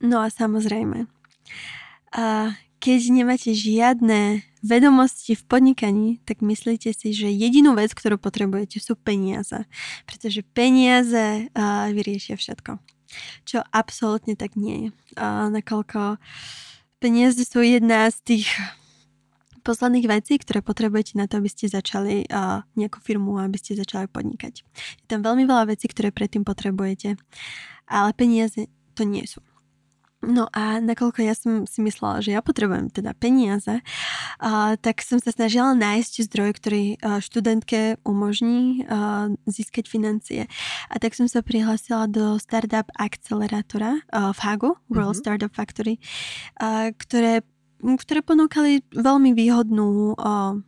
[0.02, 2.50] No a samozrejme, uh,
[2.82, 8.98] keď nemáte žiadne vedomosti v podnikaní, tak myslíte si, že jedinú vec, ktorú potrebujete, sú
[8.98, 9.62] peniaze.
[10.10, 12.82] Pretože peniaze uh, vyriešia všetko.
[13.46, 14.88] Čo absolútne tak nie je.
[15.14, 16.20] Uh, nakoľko uh,
[17.06, 18.50] Peniaze sú jedna z tých
[19.62, 24.10] posledných vecí, ktoré potrebujete na to, aby ste začali uh, nejakú firmu, aby ste začali
[24.10, 24.66] podnikať.
[24.66, 27.14] Je tam veľmi veľa vecí, ktoré predtým potrebujete,
[27.86, 28.66] ale peniaze
[28.98, 29.38] to nie sú.
[30.26, 35.22] No a nakoľko ja som si myslela, že ja potrebujem teda peniaze, uh, tak som
[35.22, 40.50] sa snažila nájsť zdroj, ktorý uh, študentke umožní uh, získať financie.
[40.90, 45.22] A tak som sa prihlásila do Startup Accelerátora uh, v Hagu, World mm-hmm.
[45.22, 46.02] Startup Factory,
[46.58, 47.46] uh, ktoré,
[47.78, 50.58] ktoré ponúkali veľmi výhodnú uh,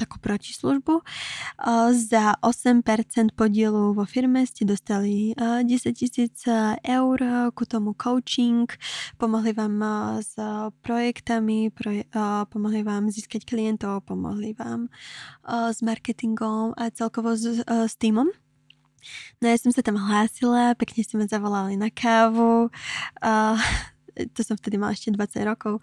[0.00, 1.04] takú protislužbu.
[1.92, 6.48] Za 8% podielu vo firme ste dostali 10 tisíc
[6.80, 7.18] eur
[7.52, 8.64] ku tomu coaching,
[9.20, 9.76] pomohli vám
[10.24, 10.40] s
[10.80, 11.68] projektami,
[12.48, 14.88] pomohli vám získať klientov, pomohli vám
[15.44, 18.32] s marketingom a celkovo s, s týmom.
[19.40, 22.68] No ja som sa tam hlásila, pekne si ma zavolali na kávu.
[23.24, 23.56] Uh,
[24.28, 25.80] to som vtedy mala ešte 20 rokov.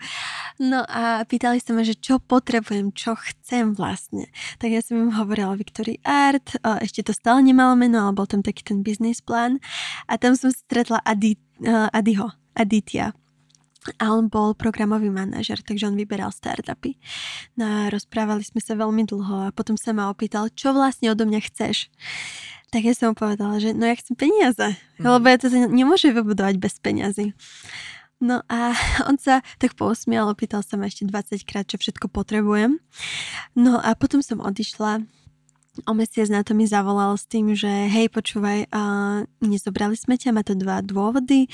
[0.61, 4.29] No a pýtali sa ma, že čo potrebujem, čo chcem vlastne.
[4.61, 8.43] Tak ja som im hovorila Victory Art, ešte to stále nemalo meno, ale bol tam
[8.45, 9.57] taký ten business plán.
[10.05, 13.15] A tam som stretla Adi, uh, Adiho, Aditya.
[14.03, 16.99] A on bol programový manažer, takže on vyberal startupy.
[17.55, 21.23] No a rozprávali sme sa veľmi dlho a potom sa ma opýtal, čo vlastne odo
[21.23, 21.87] mňa chceš.
[22.67, 25.07] Tak ja som mu povedala, že no ja chcem peniaze, mm.
[25.07, 27.31] lebo ja to nemôžem vybudovať bez peniazy.
[28.17, 28.73] No a
[29.09, 32.81] on sa tak pousmial, opýtal sa ma ešte 20 krát, čo všetko potrebujem.
[33.53, 35.05] No a potom som odišla
[35.85, 40.33] o mesiac na to mi zavolal s tým, že hej, počúvaj, uh, nezobrali sme ťa,
[40.33, 41.45] má to dva dôvody.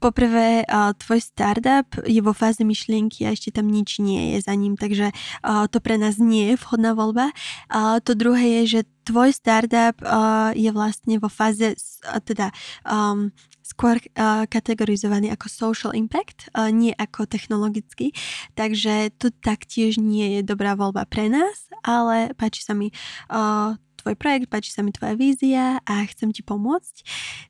[0.00, 4.54] Poprvé, uh, tvoj startup je vo fáze myšlienky a ešte tam nič nie je za
[4.56, 7.36] ním, takže uh, to pre nás nie je vhodná voľba.
[7.68, 12.56] Uh, to druhé je, že tvoj startup uh, je vlastne vo fáze, uh, teda
[12.88, 13.28] um,
[13.66, 18.14] skôr uh, kategorizovaný ako social impact, uh, nie ako technologický.
[18.54, 22.94] Takže tu taktiež nie je dobrá voľba pre nás, ale páči sa mi
[23.34, 27.02] uh, tvoj projekt, páči sa mi tvoja vízia a chcem ti pomôcť.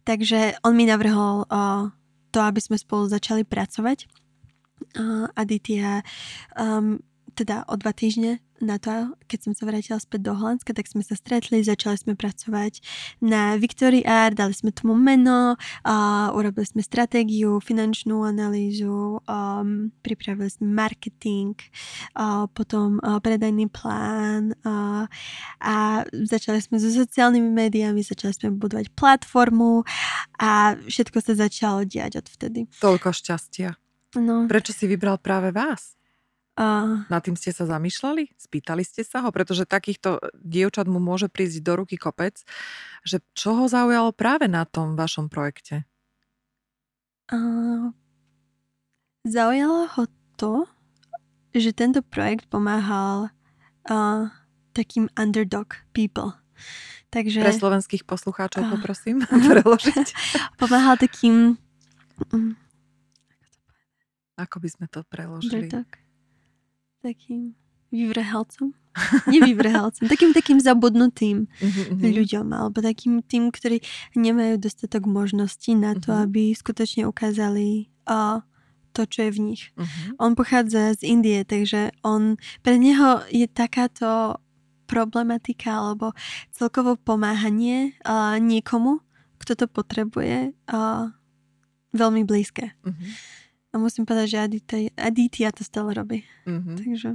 [0.09, 1.93] Takže on mi navrhol uh,
[2.33, 4.09] to, aby sme spolu začali pracovať.
[4.97, 6.01] Uh, Aditya
[6.57, 7.01] um,
[7.37, 11.05] teda o dva týždne na to, keď som sa vrátila späť do Holandska, tak sme
[11.05, 12.81] sa stretli, začali sme pracovať
[13.21, 20.49] na Victory Art, dali sme tomu meno, uh, urobili sme stratégiu, finančnú analýzu, um, pripravili
[20.49, 21.53] sme marketing,
[22.17, 25.05] uh, potom uh, predajný plán uh,
[25.61, 25.77] a
[26.09, 29.85] začali sme so sociálnymi médiami, začali sme budovať platformu
[30.41, 32.73] a všetko sa začalo diať odvtedy.
[32.81, 33.77] Toľko šťastia.
[34.17, 34.49] No.
[34.49, 35.96] Prečo si vybral práve vás?
[36.57, 38.33] Uh, Na tým ste sa zamýšľali?
[38.41, 39.29] Spýtali ste sa ho?
[39.29, 42.41] Pretože takýchto dievčat mu môže prísť do ruky kopec.
[43.05, 45.85] Že čo ho zaujalo práve na tom vašom projekte?
[47.29, 47.93] Uh,
[49.29, 50.05] zaujalo ho
[50.41, 50.65] to,
[51.53, 53.29] že tento projekt pomáhal
[53.93, 54.33] uh,
[54.73, 56.33] takým underdog people.
[57.13, 59.21] Takže, Pre slovenských poslucháčov uh, poprosím
[59.53, 60.09] preložiť.
[60.57, 61.61] pomáhal takým...
[62.33, 62.57] Um,
[64.41, 65.69] ako by sme to preložili?
[65.69, 66.06] Underdog
[67.07, 67.55] takým
[67.95, 68.75] vyvrhelcom.
[69.33, 72.01] Nevyvrhelcom, takým takým zabudnutým mm-hmm.
[72.01, 73.85] ľuďom, alebo takým tým, ktorí
[74.17, 76.25] nemajú dostatok možností na to, mm-hmm.
[76.25, 78.41] aby skutočne ukázali uh,
[78.97, 79.63] to, čo je v nich.
[79.77, 80.17] Mm-hmm.
[80.17, 84.41] On pochádza z Indie, takže on, pre neho je takáto
[84.89, 86.17] problematika alebo
[86.57, 89.05] celkovo pomáhanie uh, niekomu,
[89.37, 91.13] kto to potrebuje, uh,
[91.93, 92.73] veľmi blízke.
[92.81, 93.11] Mm-hmm.
[93.77, 96.25] A musím povedať, že Aditya, Aditya to stále robí.
[96.49, 96.77] Mm-hmm.
[96.81, 97.09] Takže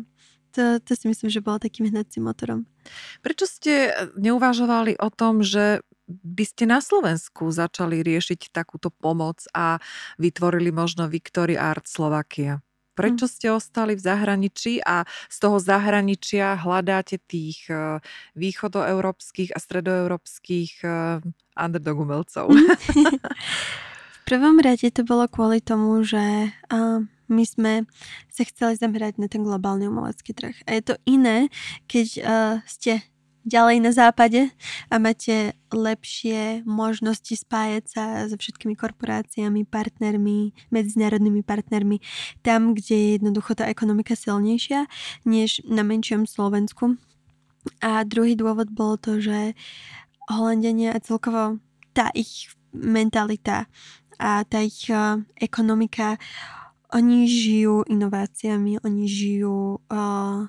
[0.53, 2.69] to, to si myslím, že bolo takým hnacím motorom.
[3.25, 9.81] Prečo ste neuvažovali o tom, že by ste na Slovensku začali riešiť takúto pomoc a
[10.21, 12.61] vytvorili možno Victory Art Slovakia?
[12.93, 13.33] Prečo hm.
[13.33, 17.97] ste ostali v zahraničí a z toho zahraničia hľadáte tých eh,
[18.37, 21.25] východoeurópskych a stredoeurópskych eh,
[21.57, 22.53] underdog umelcov?
[24.31, 27.83] prvom rade to bolo kvôli tomu, že uh, my sme
[28.31, 30.55] sa chceli zamerať na ten globálny umelecký trh.
[30.71, 31.51] A je to iné,
[31.91, 33.03] keď uh, ste
[33.43, 34.55] ďalej na západe
[34.87, 41.99] a máte lepšie možnosti spájať sa so všetkými korporáciami, partnermi, medzinárodnými partnermi,
[42.39, 44.87] tam, kde je jednoducho tá ekonomika silnejšia,
[45.27, 46.95] než na menšom Slovensku.
[47.83, 49.59] A druhý dôvod bol to, že
[50.31, 51.59] Holandiania a celkovo
[51.91, 53.67] tá ich mentalita
[54.21, 56.21] a tá ich uh, ekonomika,
[56.93, 60.45] oni žijú inováciami, oni žijú uh,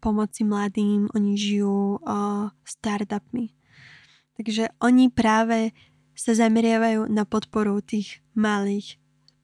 [0.00, 3.52] pomoci mladým, oni žijú uh, startupmi.
[4.40, 5.76] Takže oni práve
[6.16, 8.96] sa zameriavajú na podporu tých malých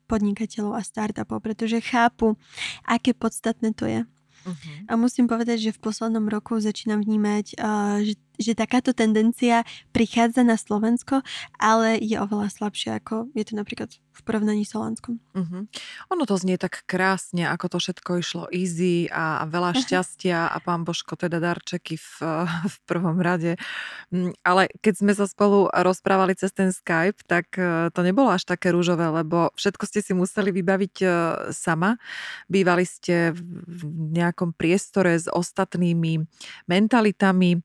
[0.09, 2.41] podnikateľov a startupov, pretože chápu,
[2.89, 4.01] aké podstatné to je.
[4.47, 4.77] Uh-huh.
[4.87, 10.47] A musím povedať, že v poslednom roku začínam vnímať, uh, že že takáto tendencia prichádza
[10.47, 11.21] na Slovensko,
[11.57, 15.21] ale je oveľa slabšia, ako je to napríklad v porovnaní s Holandskom.
[15.37, 15.69] Uh-huh.
[16.09, 20.89] Ono to znie tak krásne, ako to všetko išlo easy a, veľa šťastia a pán
[20.89, 22.09] Božko teda darčeky v,
[22.73, 23.61] v prvom rade.
[24.09, 28.49] Mm, ale keď sme sa spolu rozprávali cez ten Skype, tak e, to nebolo až
[28.49, 31.07] také rúžové, lebo všetko ste si museli vybaviť e,
[31.53, 32.01] sama.
[32.49, 33.81] Bývali ste v
[34.17, 36.25] nejakom priestore s ostatnými
[36.65, 37.61] mentalitami,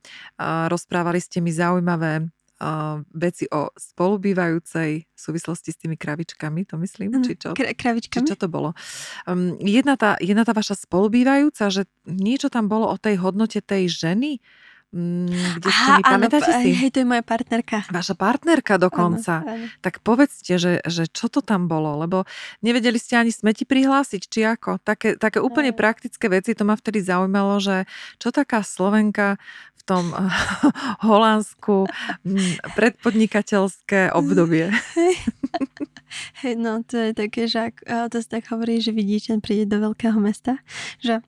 [0.68, 2.28] rozprávali ste mi zaujímavé
[2.62, 7.58] uh, veci o spolubývajúcej súvislosti s tými kravičkami, to myslím, či čo?
[7.58, 8.22] Kra- kravičkami?
[8.22, 8.78] Či čo to bolo?
[9.26, 13.90] Um, jedna, tá, jedna tá vaša spolubývajúca, že niečo tam bolo o tej hodnote tej
[13.90, 14.38] ženy,
[14.92, 16.70] Mm, kde ste mi, pamätáte si?
[16.76, 17.88] Hej, to je moja partnerka.
[17.88, 19.40] Vaša partnerka dokonca.
[19.40, 19.66] Áno, áno.
[19.80, 22.28] Tak povedzte, že, že čo to tam bolo, lebo
[22.60, 24.84] nevedeli ste ani smeti prihlásiť, či ako.
[24.84, 27.88] Také, také úplne praktické veci, to ma vtedy zaujímalo, že
[28.20, 29.40] čo taká Slovenka
[29.92, 30.16] tom
[31.08, 31.84] Holandsku
[32.24, 34.72] mm, predpodnikateľské obdobie.
[36.44, 37.76] Hej, no to je také, že ak,
[38.12, 40.64] to sa tak hovorí, že vidíte, príde do veľkého mesta,
[41.04, 41.20] že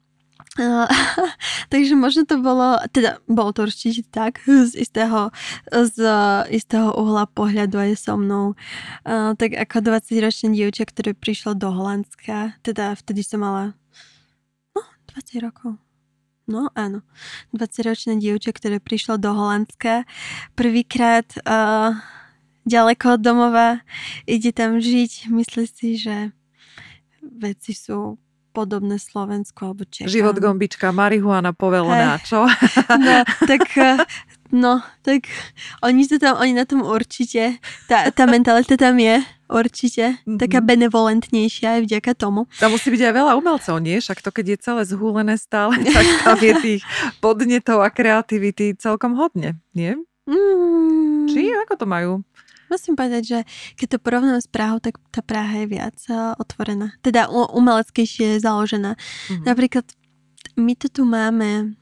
[0.54, 0.86] Uh,
[1.74, 5.34] takže možno to bolo, teda bolo to určite tak, z istého,
[5.66, 5.98] z
[6.54, 8.54] istého uhla pohľadu aj so mnou.
[9.02, 13.74] Uh, tak ako 20-ročná dievča, ktoré prišlo do Holandska, teda vtedy som mala
[14.78, 14.86] no,
[15.18, 15.83] 20 rokov.
[16.44, 17.08] No áno,
[17.56, 20.04] 20-ročná dievča, ktoré prišlo do Holandska
[20.60, 21.96] prvýkrát uh,
[22.68, 23.68] ďaleko od domova,
[24.28, 26.36] ide tam žiť, myslí si, že
[27.24, 28.20] veci sú
[28.54, 30.14] podobné Slovensku alebo Čechám.
[30.14, 32.28] Život gombička, marihuana povelená, hey.
[32.28, 32.46] čo?
[32.94, 33.98] No, tak, eh,
[34.54, 35.26] no, tak
[35.82, 37.58] oni, to tam, oni na tom určite,
[37.90, 40.42] tá, tá mentalita tam je určite, mm-hmm.
[40.42, 42.50] taká benevolentnejšia aj vďaka tomu.
[42.58, 44.02] Tam musí byť aj veľa umelcov, nie?
[44.02, 46.82] Však to, keď je celé zhúlené stále, tak tam je tých
[47.22, 49.94] podnetov a kreativity celkom hodne, nie?
[50.26, 51.30] Mm.
[51.30, 52.14] Či ako to majú?
[52.74, 53.40] musím povedať, že
[53.78, 56.98] keď to porovnám s Prahou, tak tá Praha je viac uh, otvorená.
[57.06, 58.98] Teda umeleckejšie založená.
[58.98, 59.46] Mm-hmm.
[59.46, 59.86] Napríklad
[60.58, 61.78] my to tu máme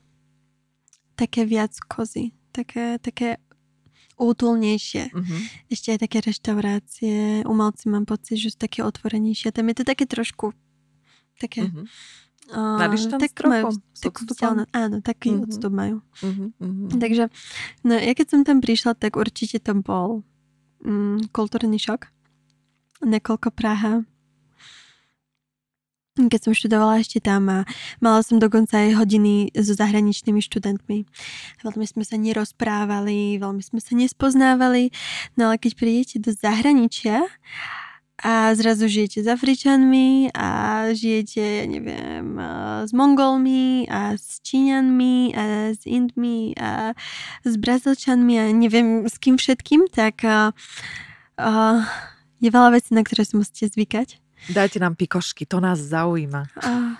[1.15, 2.35] také viac kozy.
[2.51, 3.39] Také, také
[4.21, 5.09] útulnejšie.
[5.09, 5.39] Mm-hmm.
[5.73, 9.49] Ešte aj také reštaurácie, umelci mám pocit, že sú také otvorenejšie.
[9.49, 10.53] Tam je to také trošku
[11.41, 11.65] také...
[11.65, 11.87] Mm-hmm.
[12.51, 12.83] Uh,
[13.15, 13.71] tak majú,
[14.75, 15.45] áno, taký mm-hmm.
[15.47, 16.03] odstup majú.
[16.19, 16.99] Mm-hmm.
[16.99, 17.31] Takže,
[17.87, 20.27] no ja keď som tam prišla, tak určite to bol
[20.83, 22.11] mm, kultúrny šok.
[23.07, 24.03] Nekoľko Praha.
[26.19, 27.59] Keď som študovala ešte tam a
[28.03, 31.07] mala som dokonca aj hodiny so zahraničnými študentmi.
[31.63, 34.91] Veľmi sme sa nerozprávali, veľmi sme sa nespoznávali,
[35.39, 37.23] no ale keď prídete do zahraničia
[38.21, 40.49] a zrazu žijete s Afričanmi a
[40.93, 42.37] žijete, ja neviem,
[42.85, 45.43] s Mongolmi a s Číňanmi a
[45.73, 46.93] s Indmi a
[47.41, 50.53] s Brazilčanmi a neviem s kým všetkým, tak uh,
[52.37, 54.20] je veľa vecí, na ktoré si musíte zvykať.
[54.49, 56.49] Dajte nám pikošky, to nás zaujíma.
[56.57, 56.97] Uh,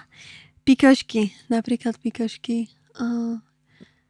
[0.64, 2.70] pikošky, napríklad pikošky.
[3.02, 3.42] Uh,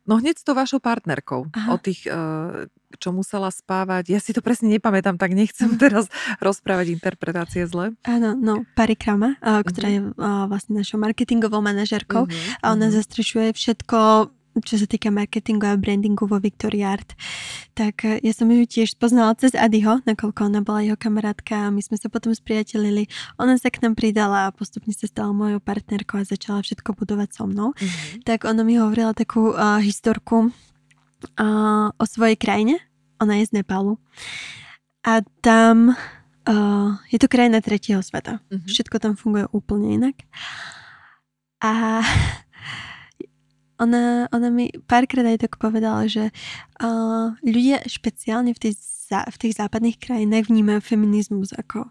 [0.01, 1.71] No hneď s tou vašou partnerkou, Aha.
[1.71, 2.65] o tých, uh,
[2.97, 4.09] čo musela spávať.
[4.09, 6.09] Ja si to presne nepamätám, tak nechcem teraz
[6.41, 7.93] rozprávať interpretácie zle.
[8.01, 10.11] Áno, no, Parikrama, uh, ktorá uh-huh.
[10.11, 12.63] je uh, vlastne našou marketingovou manažerkou uh-huh.
[12.65, 12.97] a ona uh-huh.
[12.97, 17.15] zastrešuje všetko čo sa týka marketingu a brandingu vo Victoria Art.
[17.71, 21.71] Tak e, ja som ju tiež spoznala cez Adiho, nakoľko ona bola jeho kamarátka a
[21.71, 23.07] my sme sa potom spriatelili.
[23.39, 27.29] Ona sa k nám pridala a postupne sa stala mojou partnerkou a začala všetko budovať
[27.31, 27.71] so mnou.
[27.71, 28.27] Mm-hmm.
[28.27, 30.51] Tak ona mi hovorila takú uh, historku
[31.39, 32.83] uh, o svojej krajine.
[33.23, 33.95] Ona je z Nepalu.
[35.07, 38.43] A tam uh, je to krajina tretieho sveta.
[38.51, 38.67] Mm-hmm.
[38.67, 40.27] Všetko tam funguje úplne inak.
[41.63, 42.03] A
[43.81, 46.29] ona, ona mi párkrát aj tak povedala, že
[46.79, 48.73] uh, ľudia špeciálne v, tej,
[49.09, 51.89] v tých západných krajinách vnímajú feminizmus ako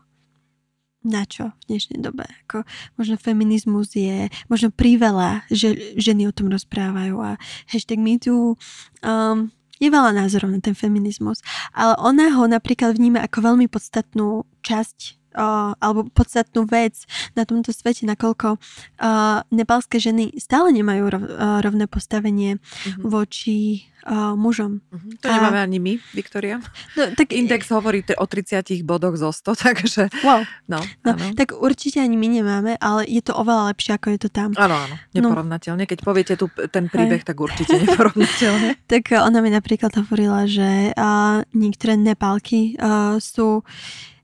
[1.01, 2.29] na čo v dnešnej dobe.
[2.47, 2.69] Ako,
[3.01, 7.41] možno feminizmus je možno priveľa, že ženy o tom rozprávajú a
[7.73, 8.61] hashtag MeToo
[9.01, 9.49] um,
[9.81, 11.41] je veľa názorov na ten feminizmus,
[11.73, 17.71] ale ona ho napríklad vníma ako veľmi podstatnú časť uh, alebo podstatnú vec na tomto
[17.71, 23.07] svete, nakoľko uh, nepalské ženy stále nemajú rov, uh, rovné postavenie uh-huh.
[23.07, 24.81] voči uh, mužom.
[24.81, 25.11] Uh-huh.
[25.21, 25.33] To a...
[25.37, 26.63] nemáme ani my, Viktoria.
[26.97, 27.33] No, tak...
[27.41, 30.03] Index hovorí o 30 bodoch zo 100, takže...
[30.25, 30.45] Wow.
[30.69, 34.29] No, no, tak určite ani my nemáme, ale je to oveľa lepšie, ako je to
[34.33, 34.51] tam.
[34.57, 35.15] Áno, áno, no.
[35.15, 35.85] neporovnateľne.
[35.85, 38.81] Keď poviete tu ten príbeh, tak určite neporovnateľne.
[38.93, 43.67] tak ona mi napríklad hovorila, že uh, niektoré nepálky uh, sú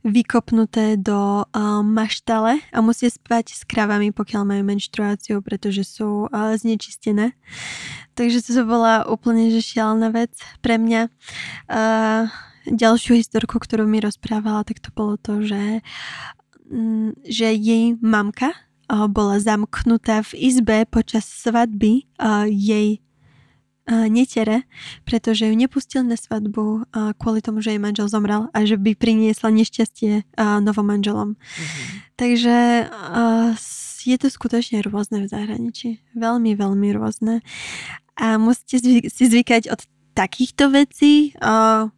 [0.07, 6.55] vykopnuté do uh, maštale a musia spať s kravami, pokiaľ majú menštruáciu, pretože sú uh,
[6.55, 7.35] znečistené.
[8.15, 10.33] Takže to bola úplne že šialená vec
[10.63, 11.11] pre mňa.
[11.67, 12.31] Uh,
[12.71, 15.83] ďalšiu historku, ktorú mi rozprávala, tak to bolo to, že,
[16.71, 18.55] um, že jej mamka
[18.87, 22.07] bola zamknutá v izbe počas svadby
[22.47, 23.03] jej
[23.87, 24.67] netere,
[25.07, 26.91] pretože ju nepustil na svadbu
[27.23, 30.27] kvôli tomu, že jej manžel zomrel a že by priniesla nešťastie
[30.61, 31.39] novom manželom.
[31.39, 31.87] Mm-hmm.
[32.19, 32.57] Takže
[34.07, 36.03] je to skutočne rôzne v zahraničí.
[36.15, 37.43] Veľmi, veľmi rôzne.
[38.19, 39.83] A musíte si zvykať od
[40.15, 41.35] takýchto vecí,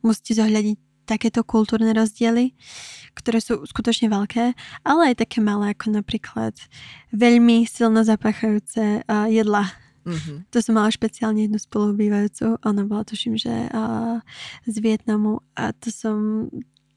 [0.04, 0.76] musíte zohľadiť
[1.08, 2.52] takéto kultúrne rozdiely,
[3.16, 4.52] ktoré sú skutočne veľké,
[4.84, 6.52] ale aj také malé, ako napríklad
[7.16, 9.72] veľmi silno zapáchajúce jedla
[10.04, 10.52] Mm-hmm.
[10.52, 12.60] To som mala špeciálne jednu spolubývajúcu.
[12.62, 14.22] Ona bola, tuším, že uh,
[14.66, 16.48] z Vietnamu a to som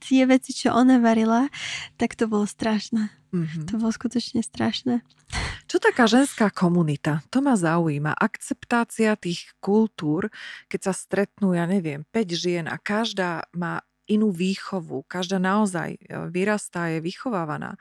[0.02, 1.46] tie veci, čo ona varila,
[2.02, 3.14] tak to bolo strašné.
[3.32, 3.64] Mm-hmm.
[3.72, 5.06] To bolo skutočne strašné.
[5.70, 7.24] Čo taká ženská komunita?
[7.32, 8.18] To ma zaujíma.
[8.18, 10.28] Akceptácia tých kultúr,
[10.68, 13.80] keď sa stretnú, ja neviem, 5 žien a každá má
[14.12, 17.80] inú výchovu, každá naozaj e, vyrastá, je vychovávaná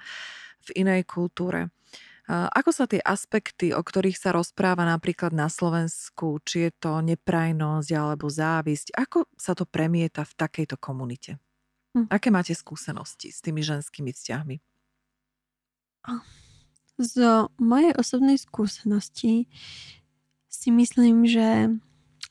[0.70, 1.74] v inej kultúre.
[2.30, 7.90] Ako sa tie aspekty, o ktorých sa rozpráva napríklad na Slovensku, či je to neprajnosť
[7.90, 11.42] alebo závisť, ako sa to premieta v takejto komunite?
[11.98, 12.06] Hm.
[12.06, 14.56] Aké máte skúsenosti s tými ženskými vzťahmi?
[17.02, 17.14] Z
[17.58, 19.50] mojej osobnej skúsenosti
[20.46, 21.74] si myslím, že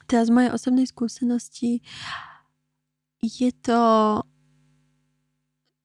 [0.08, 1.84] teda z mojej osobnej skúsenosti
[3.20, 3.82] je to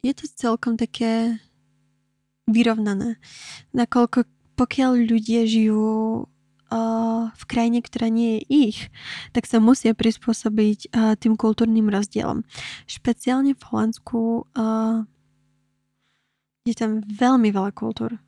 [0.07, 1.41] je to celkom také
[2.47, 3.17] vyrovnané.
[3.73, 6.27] Nakoľko pokiaľ ľudia žijú
[7.31, 8.79] v krajine, ktorá nie je ich,
[9.31, 10.91] tak sa musia prispôsobiť
[11.23, 12.43] tým kultúrnym rozdielom.
[12.91, 14.49] Špeciálne v Holandsku
[16.65, 18.19] je tam veľmi veľa kultúr.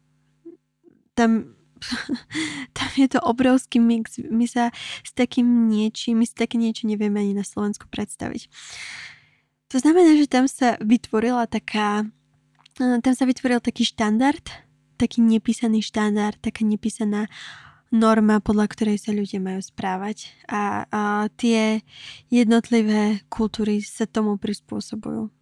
[1.16, 1.56] Tam,
[2.76, 4.20] tam je to obrovský mix.
[4.20, 4.70] My sa
[5.02, 8.46] s takým niečím, my si také niečo nevieme ani na Slovensku predstaviť.
[9.74, 12.06] To znamená, že tam sa vytvorila taká
[12.76, 14.44] tam sa vytvoril taký štandard,
[15.00, 17.24] taký nepísaný štandard, taká nepísaná
[17.88, 20.28] norma, podľa ktorej sa ľudia majú správať.
[20.50, 21.02] A, a
[21.40, 21.80] tie
[22.28, 25.32] jednotlivé kultúry sa tomu prispôsobujú.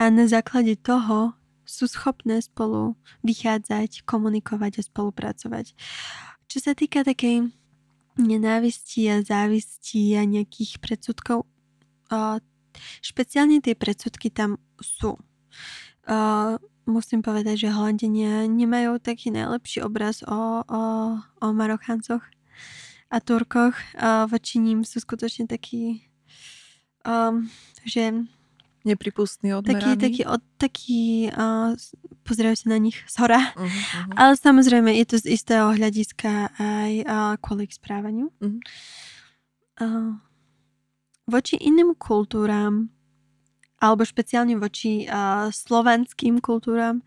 [0.00, 5.72] A na základe toho sú schopné spolu vychádzať, komunikovať a spolupracovať.
[6.48, 7.52] Čo sa týka takej
[8.20, 11.48] nenávisti a závisti a nejakých predsudkov,
[13.00, 15.18] špeciálne tie predsudky tam sú.
[16.04, 20.82] Uh, musím povedať, že Holandenia nemajú taký najlepší obraz o, o,
[21.20, 22.20] o Marokáncoch
[23.08, 23.72] a Turkoch.
[23.96, 26.04] Uh, voči ním sú skutočne takí,
[27.08, 27.48] um,
[27.88, 28.28] že
[28.84, 29.80] nepripustný, odmeraný.
[29.80, 31.02] Taký, taký, od, taký
[31.32, 31.72] uh,
[32.28, 33.40] pozerajú sa na nich z hora.
[33.56, 34.12] Uh-huh, uh-huh.
[34.20, 38.28] Ale samozrejme je to z istého hľadiska aj uh, kvôli ich správaniu.
[38.44, 38.60] Uh-huh.
[39.80, 40.20] Uh,
[41.24, 42.92] voči iným kultúram
[43.84, 47.04] alebo špeciálne voči uh, slovanským kultúram,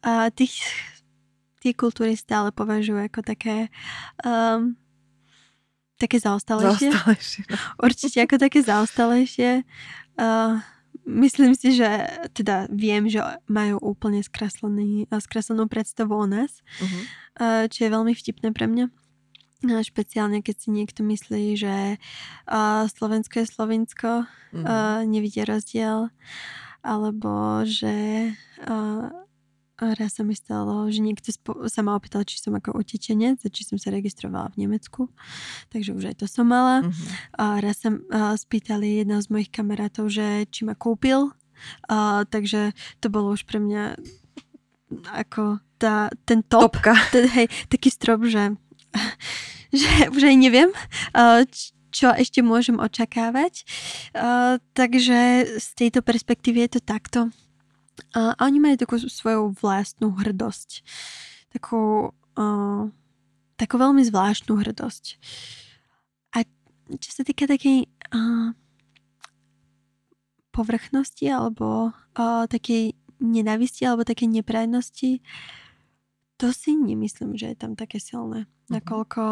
[0.00, 0.64] uh, tých,
[1.60, 3.68] tie kultúry stále považujú ako také
[4.24, 4.72] um,
[6.00, 6.90] také zaostalejšie.
[6.90, 7.42] zaostalejšie.
[7.52, 7.56] No.
[7.84, 9.50] Určite ako také zaostalejšie.
[10.16, 10.64] Uh,
[11.04, 11.88] myslím si, že
[12.32, 17.02] teda viem, že majú úplne skreslenú predstavu o nás, uh-huh.
[17.40, 18.88] uh, čo je veľmi vtipné pre mňa.
[19.64, 24.60] No, špeciálne, keď si niekto myslí, že uh, Slovensko je Slovensko, mm.
[24.60, 26.12] uh, nevidie rozdiel,
[26.84, 28.28] alebo že
[28.68, 29.08] uh,
[29.80, 33.64] raz sa mi stalo, že niekto spo- sa ma opýtal, či som ako utečenec, či
[33.64, 35.08] som sa registrovala v Nemecku,
[35.72, 36.84] takže už aj to som mala.
[36.84, 37.08] Mm-hmm.
[37.40, 41.32] Uh, raz sa uh, spýtali jedného z mojich kamarátov, že či ma kúpil,
[41.88, 43.96] uh, takže to bolo už pre mňa
[45.24, 46.94] ako tá, ten top, Topka.
[47.10, 48.54] Ten, hej, taký strop, že
[49.74, 50.70] že už aj neviem,
[51.94, 53.66] čo ešte môžem očakávať.
[54.74, 55.20] Takže
[55.58, 57.20] z tejto perspektívy je to takto.
[58.14, 60.82] A oni majú takú svoju vlastnú hrdosť.
[61.54, 62.10] Takú,
[63.54, 65.04] takú veľmi zvláštnu hrdosť.
[66.34, 66.42] A
[66.98, 67.86] čo sa týka takej
[70.50, 71.94] povrchnosti alebo
[72.50, 75.22] takej nenavisti alebo takej neprajnosti,
[76.34, 78.50] to si nemyslím, že je tam také silné.
[78.68, 78.80] Mhm.
[78.80, 79.22] Nakoľko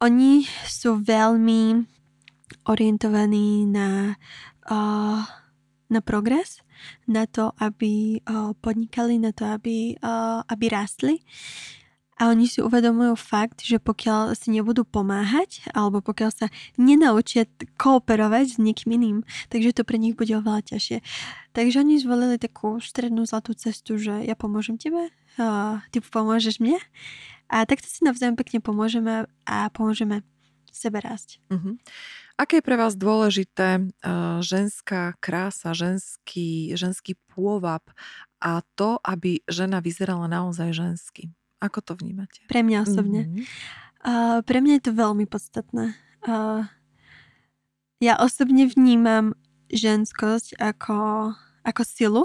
[0.00, 1.84] oni sú veľmi
[2.66, 4.16] orientovaní na,
[4.72, 5.20] uh,
[5.92, 6.64] na progres,
[7.04, 11.20] na to, aby uh, podnikali, na to, aby, uh, aby rástli.
[12.20, 16.46] A oni si uvedomujú fakt, že pokiaľ si nebudú pomáhať, alebo pokiaľ sa
[16.76, 17.48] nenaučia
[17.80, 21.00] kooperovať s niekým iným, takže to pre nich bude oveľa ťažšie.
[21.56, 25.08] Takže oni zvolili takú strednú zlatú cestu, že ja pomôžem tebe,
[25.40, 26.76] uh, ty pomôžeš mne
[27.50, 30.22] a takto si navzájom pekne pomôžeme a pomôžeme
[30.70, 31.42] sebe rásť.
[31.50, 31.74] Uh-huh.
[32.38, 37.82] Aké je pre vás dôležité uh, ženská krása, ženský, ženský pôvab
[38.38, 41.34] a to, aby žena vyzerala naozaj žensky?
[41.60, 42.40] Ako to vnímate?
[42.48, 43.28] Pre mňa osobne.
[43.28, 43.44] Mm-hmm.
[44.00, 45.92] Uh, pre mňa je to veľmi podstatné.
[46.24, 46.64] Uh,
[48.00, 49.36] ja osobne vnímam
[49.68, 51.32] ženskosť ako,
[51.66, 52.24] ako silu,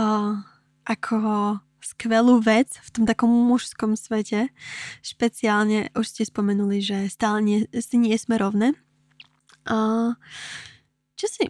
[0.00, 0.40] uh,
[0.88, 1.16] ako
[1.84, 4.48] skvelú vec v tom takom mužskom svete.
[5.04, 8.72] Špeciálne, už ste spomenuli, že stále nie, si nie sme rovné.
[9.68, 10.16] Uh,
[11.14, 11.44] čo si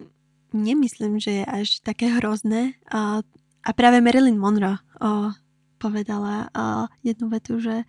[0.55, 2.79] nemyslím, že je až také hrozné.
[2.91, 3.23] Uh,
[3.65, 5.33] a práve Marilyn Monroe uh,
[5.79, 7.87] povedala uh, jednu vetu, že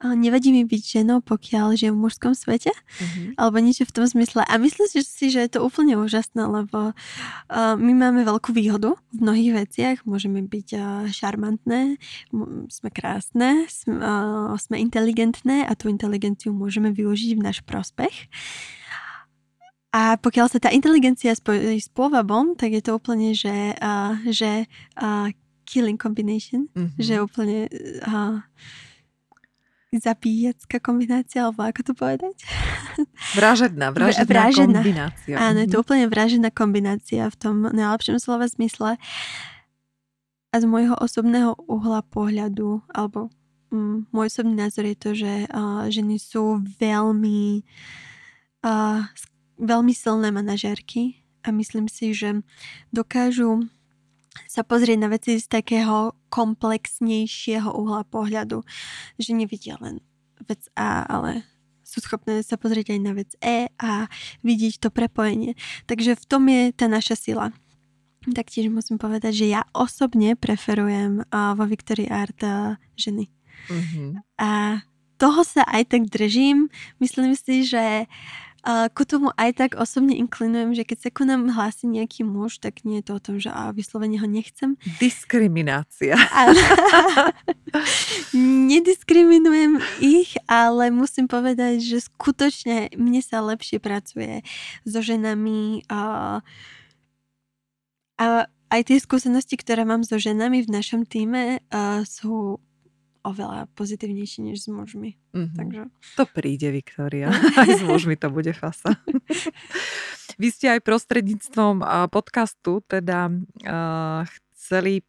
[0.00, 3.36] nevadí mi byť ženou, pokiaľ žijem v mužskom svete, mm-hmm.
[3.36, 4.40] alebo niečo v tom zmysle.
[4.48, 9.18] A myslím si, že je to úplne úžasné, lebo uh, my máme veľkú výhodu v
[9.20, 9.96] mnohých veciach.
[10.08, 10.82] Môžeme byť uh,
[11.12, 12.00] šarmantné,
[12.72, 18.32] sme krásne, sme, uh, sme inteligentné a tú inteligenciu môžeme využiť v náš prospech.
[19.90, 24.70] A pokiaľ sa tá inteligencia spojí s pôvabom, tak je to úplne, že, uh, že
[24.96, 25.28] uh,
[25.66, 26.98] killing combination, mm-hmm.
[26.98, 27.66] že úplne
[28.06, 28.38] uh,
[29.98, 32.34] zabíjacká kombinácia, alebo ako to povedať?
[33.34, 34.80] Vražedná, vražedná, vražedná.
[34.82, 35.34] kombinácia.
[35.34, 35.84] Áno, je to mhm.
[35.86, 39.00] úplne vražedná kombinácia v tom najlepšom slova zmysle.
[40.50, 43.30] A z môjho osobného uhla pohľadu, alebo
[43.70, 47.62] mm, môj osobný názor je to, že uh, ženy sú veľmi
[48.66, 49.06] uh,
[49.60, 52.40] veľmi silné manažérky a myslím si, že
[52.90, 53.68] dokážu
[54.46, 58.62] sa pozrieť na veci z takého komplexnejšieho uhla pohľadu,
[59.18, 59.98] že nevidia len
[60.46, 61.44] vec A, ale
[61.82, 64.06] sú schopné sa pozrieť aj na vec E a
[64.46, 65.58] vidieť to prepojenie.
[65.90, 67.50] Takže v tom je tá naša sila.
[68.30, 73.32] Taktiež musím povedať, že ja osobne preferujem uh, vo Victory Art uh, ženy.
[73.66, 74.08] Mm-hmm.
[74.38, 74.80] A
[75.18, 76.70] toho sa aj tak držím.
[77.02, 78.06] Myslím si, že
[78.60, 82.60] a ku tomu aj tak osobne inklinujem, že keď sa ku nám hlási nejaký muž,
[82.60, 84.76] tak nie je to o tom, že a vyslovene ho nechcem.
[85.00, 86.16] Diskriminácia.
[88.70, 94.44] nediskriminujem ich, ale musím povedať, že skutočne mne sa lepšie pracuje
[94.84, 96.00] so ženami a,
[98.20, 98.24] a
[98.70, 102.62] aj tie skúsenosti, ktoré mám so ženami v našom týme, uh, sú
[103.20, 105.16] oveľa pozitívnejší než s mužmi.
[105.36, 105.56] Mm-hmm.
[105.56, 105.82] Takže...
[106.16, 107.28] To príde, Viktória.
[107.60, 108.96] Aj s mužmi to bude fasa.
[110.40, 114.24] Vy ste aj prostredníctvom podcastu teda uh,
[114.56, 115.04] chceli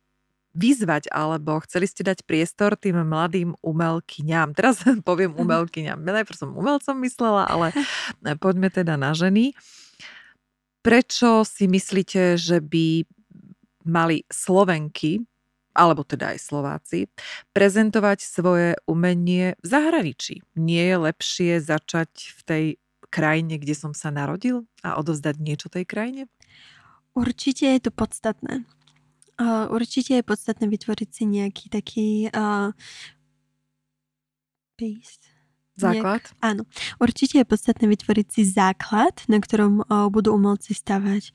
[0.51, 4.51] vyzvať alebo chceli ste dať priestor tým mladým umelkyňam.
[4.51, 6.03] Teraz poviem umelkyňam.
[6.03, 7.71] Najprv som umelcom myslela, ale
[8.39, 9.55] poďme teda na ženy.
[10.81, 13.05] Prečo si myslíte, že by
[13.85, 15.23] mali Slovenky
[15.71, 17.07] alebo teda aj Slováci,
[17.55, 20.43] prezentovať svoje umenie v zahraničí.
[20.55, 22.65] Nie je lepšie začať v tej
[23.11, 26.31] krajine, kde som sa narodil a odozdať niečo tej krajine?
[27.11, 28.63] Určite je to podstatné.
[29.67, 32.71] určite je podstatné vytvoriť si nejaký taký uh,
[34.79, 35.30] base,
[35.79, 36.27] Základ?
[36.27, 36.63] Nejak, áno.
[36.99, 41.31] Určite je podstatné vytvoriť si základ, na ktorom uh, budú umelci stavať.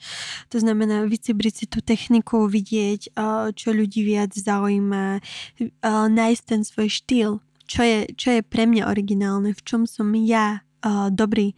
[0.53, 6.61] To znamená vycibriť si tú techniku, vidieť, uh, čo ľudí viac zaujíma, uh, nájsť ten
[6.63, 7.31] svoj štýl,
[7.65, 11.57] čo je, čo je pre mňa originálne, v čom som ja uh, dobrý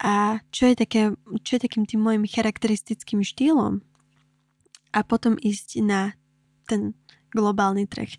[0.00, 1.02] a čo je, také,
[1.46, 3.82] čo je takým tým môjim charakteristickým štýlom.
[4.94, 6.14] A potom ísť na
[6.70, 6.94] ten
[7.34, 8.14] globálny trh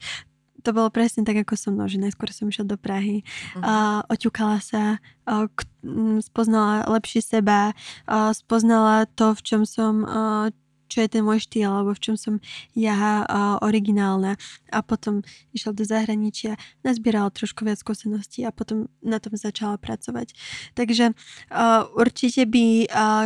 [0.65, 3.61] to bolo presne tak, ako so mnou, že najskôr som išla do Prahy, uh-huh.
[3.61, 4.97] uh, oťukala sa,
[5.29, 7.77] uh, k, um, spoznala lepšie seba,
[8.09, 10.49] uh, spoznala to, v čom som, uh,
[10.89, 12.33] čo je ten môj štýl, alebo v čom som
[12.73, 14.41] ja uh, originálna.
[14.73, 15.21] A potom
[15.53, 20.33] išla do zahraničia, nazbierala trošku viac skúseností a potom na tom začala pracovať.
[20.73, 23.25] Takže uh, určite by uh,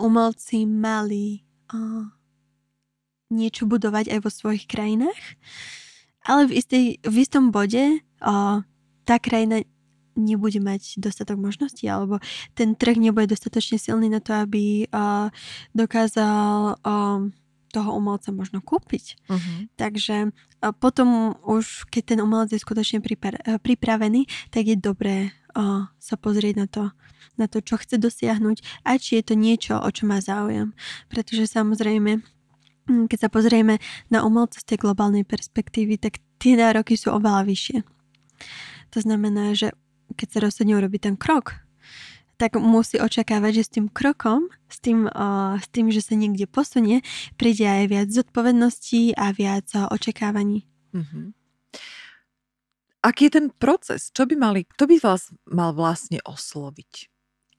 [0.00, 2.08] umelci mali uh,
[3.32, 5.36] niečo budovať aj vo svojich krajinách
[6.26, 8.62] ale v, istej, v istom bode o,
[9.02, 9.66] tá krajina
[10.12, 12.20] nebude mať dostatok možností alebo
[12.52, 15.32] ten trh nebude dostatočne silný na to, aby o,
[15.72, 16.94] dokázal o,
[17.72, 19.16] toho umelca možno kúpiť.
[19.32, 19.64] Uh-huh.
[19.80, 25.32] Takže o, potom už, keď ten umelec je skutočne pripra- e, pripravený, tak je dobré
[25.56, 26.92] o, sa pozrieť na to,
[27.40, 30.76] na to, čo chce dosiahnuť a či je to niečo, o čo má záujem.
[31.08, 32.20] Pretože samozrejme
[32.86, 33.78] keď sa pozrieme
[34.10, 37.78] na umelca z tej globálnej perspektívy, tak tie nároky sú oveľa vyššie.
[38.92, 39.72] To znamená, že
[40.12, 41.62] keď sa rozhodne urobiť ten krok,
[42.36, 46.50] tak musí očakávať, že s tým krokom, s tým, uh, s tým, že sa niekde
[46.50, 47.06] posunie,
[47.38, 50.66] príde aj viac zodpovedností a viac uh, očakávaní.
[50.90, 51.26] Mm-hmm.
[53.02, 54.10] Aký je ten proces?
[54.10, 57.10] Čo by mali, kto by vás mal vlastne osloviť?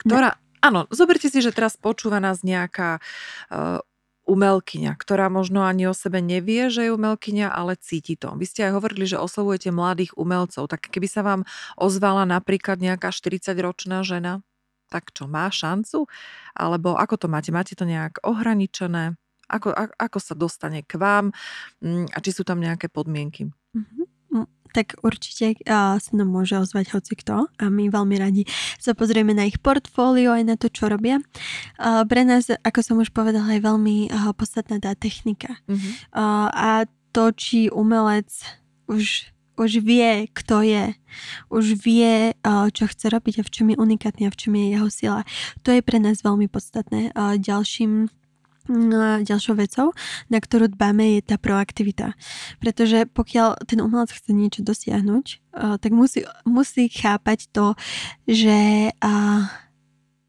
[0.03, 0.39] Ktorá, no.
[0.59, 3.79] áno, zoberte si, že teraz počúva nás nejaká uh,
[4.33, 8.33] umelkyňa, ktorá možno ani o sebe nevie, že je umelkyňa, ale cíti to.
[8.33, 11.45] Vy ste aj hovorili, že oslovujete mladých umelcov, tak keby sa vám
[11.77, 14.41] ozvala napríklad nejaká 40-ročná žena,
[14.89, 16.09] tak čo, má šancu?
[16.53, 17.53] Alebo ako to máte?
[17.53, 19.17] Máte to nejak ohraničené?
[19.49, 21.29] Ako, ako sa dostane k vám?
[21.81, 23.49] Mm, a či sú tam nejaké podmienky?
[23.73, 24.02] Mm-hmm
[24.73, 28.49] tak určite uh, sa nám môže ozvať hoci kto a my veľmi radi
[28.81, 31.21] sa pozrieme na ich portfólio aj na to, čo robia.
[31.77, 35.61] Uh, pre nás, ako som už povedala, je veľmi uh, podstatná tá technika.
[35.69, 35.93] Uh-huh.
[36.09, 36.69] Uh, a
[37.13, 38.33] to, či umelec
[38.89, 40.97] už už vie, kto je,
[41.53, 42.33] už vie,
[42.73, 45.21] čo chce robiť a v čom je unikátny a v čom je jeho sila.
[45.61, 47.13] To je pre nás veľmi podstatné.
[47.37, 48.09] Ďalším
[49.23, 49.91] ďalšou vecou,
[50.31, 52.15] na ktorú dbáme, je tá proaktivita.
[52.63, 55.25] Pretože pokiaľ ten umelec chce niečo dosiahnuť,
[55.81, 57.75] tak musí, musí chápať to,
[58.23, 58.91] že,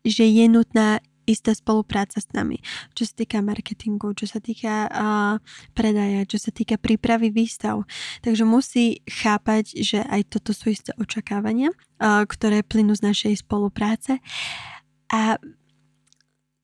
[0.03, 2.61] že je nutná istá spolupráca s nami,
[2.93, 5.41] čo sa týka marketingu, čo sa týka uh,
[5.73, 7.89] predaja, čo sa týka prípravy výstav.
[8.21, 14.21] Takže musí chápať, že aj toto sú isté očakávania, uh, ktoré plynú z našej spolupráce.
[15.09, 15.41] A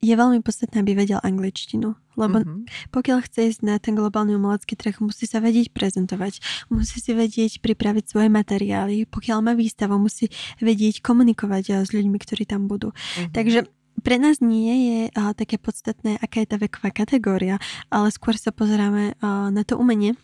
[0.01, 1.93] je veľmi podstatné, aby vedel angličtinu.
[2.17, 2.91] Lebo mm-hmm.
[2.91, 6.41] pokiaľ chce ísť na ten globálny umelecký trh, musí sa vedieť prezentovať,
[6.73, 9.05] musí si vedieť pripraviť svoje materiály.
[9.07, 12.91] Pokiaľ má výstavu, musí vedieť komunikovať s ľuďmi, ktorí tam budú.
[12.91, 13.31] Mm-hmm.
[13.31, 13.59] Takže
[14.01, 17.61] pre nás nie je uh, také podstatné, aká je tá veková kategória,
[17.93, 20.17] ale skôr sa pozeráme uh, na to umenie,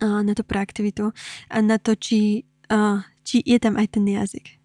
[0.00, 1.12] uh, na tú proaktivitu
[1.52, 4.63] a na to, či, uh, či je tam aj ten jazyk.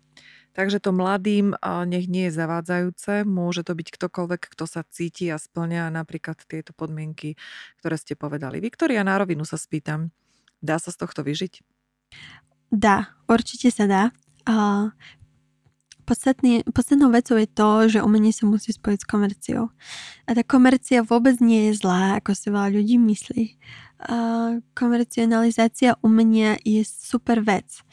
[0.57, 1.53] Takže to mladým
[1.85, 6.73] nech nie je zavádzajúce, môže to byť ktokoľvek, kto sa cíti a splňa napríklad tieto
[6.73, 7.37] podmienky,
[7.79, 8.59] ktoré ste povedali.
[8.59, 10.11] Viktoria, na rovinu sa spýtam,
[10.59, 11.63] dá sa z tohto vyžiť?
[12.73, 14.03] Dá, určite sa dá.
[16.09, 19.69] Podstatný, podstatnou vecou je to, že umenie sa musí spojiť s komerciou.
[20.25, 23.45] A tá komercia vôbec nie je zlá, ako si veľa ľudí myslí.
[23.99, 27.83] A komercionalizácia umenia je super vec.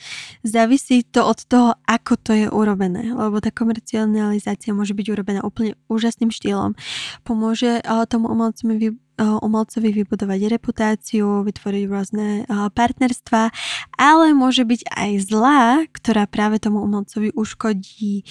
[0.46, 5.74] Závisí to od toho, ako to je urobené, lebo tá komercionalizácia môže byť urobená úplne
[5.90, 6.78] úžasným štýlom.
[7.26, 13.48] Pomôže tomu umelcovi umelcovi vybudovať reputáciu, vytvoriť rôzne partnerstva,
[13.96, 18.28] ale môže byť aj zlá, ktorá práve tomu umelcovi uškodí,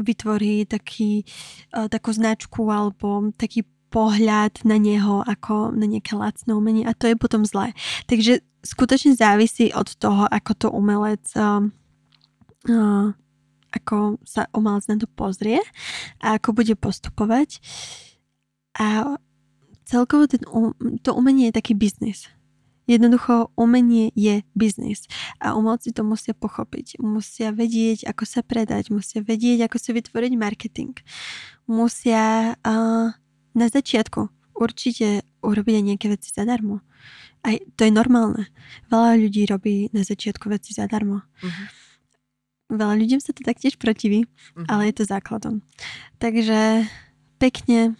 [0.00, 1.28] vytvorí taký,
[1.68, 7.16] takú značku alebo taký pohľad na neho ako na nejaké lacné umenie a to je
[7.16, 7.72] potom zlé.
[8.08, 11.24] Takže skutočne závisí od toho, ako to umelec
[13.68, 15.60] ako sa umelec na to pozrie
[16.24, 17.60] a ako bude postupovať.
[18.78, 19.18] A
[19.84, 20.42] celkovo ten,
[21.04, 22.28] to umenie je taký biznis.
[22.88, 25.04] Jednoducho umenie je biznis
[25.44, 26.96] a umelci to musia pochopiť.
[27.04, 30.96] Musia vedieť, ako sa predať, musia vedieť, ako si vytvoriť marketing.
[31.68, 33.12] Musia uh,
[33.58, 36.82] na začiatku určite urobiť aj nejaké veci zadarmo.
[37.46, 38.50] Aj to je normálne.
[38.90, 41.22] Veľa ľudí robí na začiatku veci zadarmo.
[41.22, 41.66] Uh-huh.
[42.74, 44.66] Veľa ľuďom sa to taktiež protiví, uh-huh.
[44.66, 45.62] ale je to základom.
[46.18, 46.90] Takže
[47.38, 47.94] pekne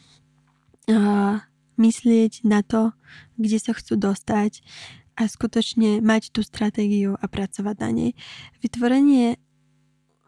[0.90, 1.38] uh,
[1.78, 2.90] myslieť na to,
[3.38, 4.66] kde sa chcú dostať
[5.18, 8.10] a skutočne mať tú stratégiu a pracovať na nej.
[8.62, 9.38] Vytvorenie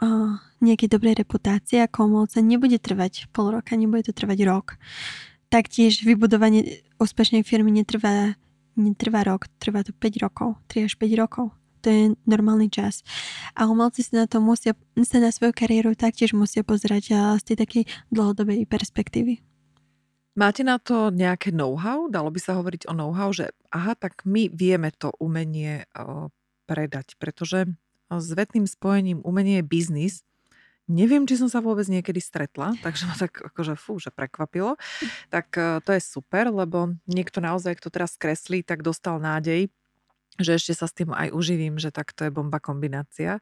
[0.00, 4.66] uh, nejakej dobrej reputácie ako umelca nebude trvať pol roka, nebude to trvať rok.
[5.50, 8.36] Taktiež vybudovanie úspešnej firmy netrvá,
[8.78, 11.46] netrvá rok, trvá to 5 rokov, 3 až 5 rokov.
[11.80, 13.00] To je normálny čas.
[13.56, 17.56] A umelci sa na to musia, sa na svoju kariéru taktiež musia pozerať z tej
[17.64, 17.82] takej
[18.12, 19.40] dlhodobej perspektívy.
[20.36, 22.06] Máte na to nejaké know-how?
[22.06, 26.30] Dalo by sa hovoriť o know-how, že aha, tak my vieme to umenie o,
[26.70, 27.66] predať, pretože
[28.10, 30.14] s vetným spojením umenie je biznis.
[30.90, 34.74] Neviem, či som sa vôbec niekedy stretla, takže ma tak akože fú, že prekvapilo.
[35.30, 39.70] Tak e, to je super, lebo niekto naozaj, kto teraz kreslí, tak dostal nádej,
[40.42, 43.38] že ešte sa s tým aj uživím, že tak to je bomba kombinácia.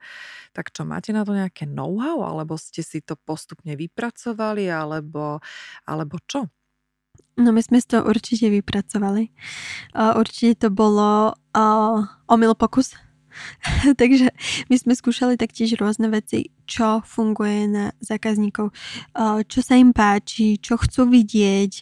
[0.53, 5.41] Tak čo, máte na to nejaké know-how, alebo ste si to postupne vypracovali, alebo,
[5.89, 6.51] alebo čo?
[7.39, 9.31] No my sme to určite vypracovali.
[9.95, 11.39] Určite to bolo
[12.27, 12.99] omyl pokus.
[14.01, 14.33] Takže
[14.69, 18.73] my sme skúšali taktiež rôzne veci, čo funguje na zákazníkov,
[19.49, 21.73] čo sa im páči, čo chcú vidieť.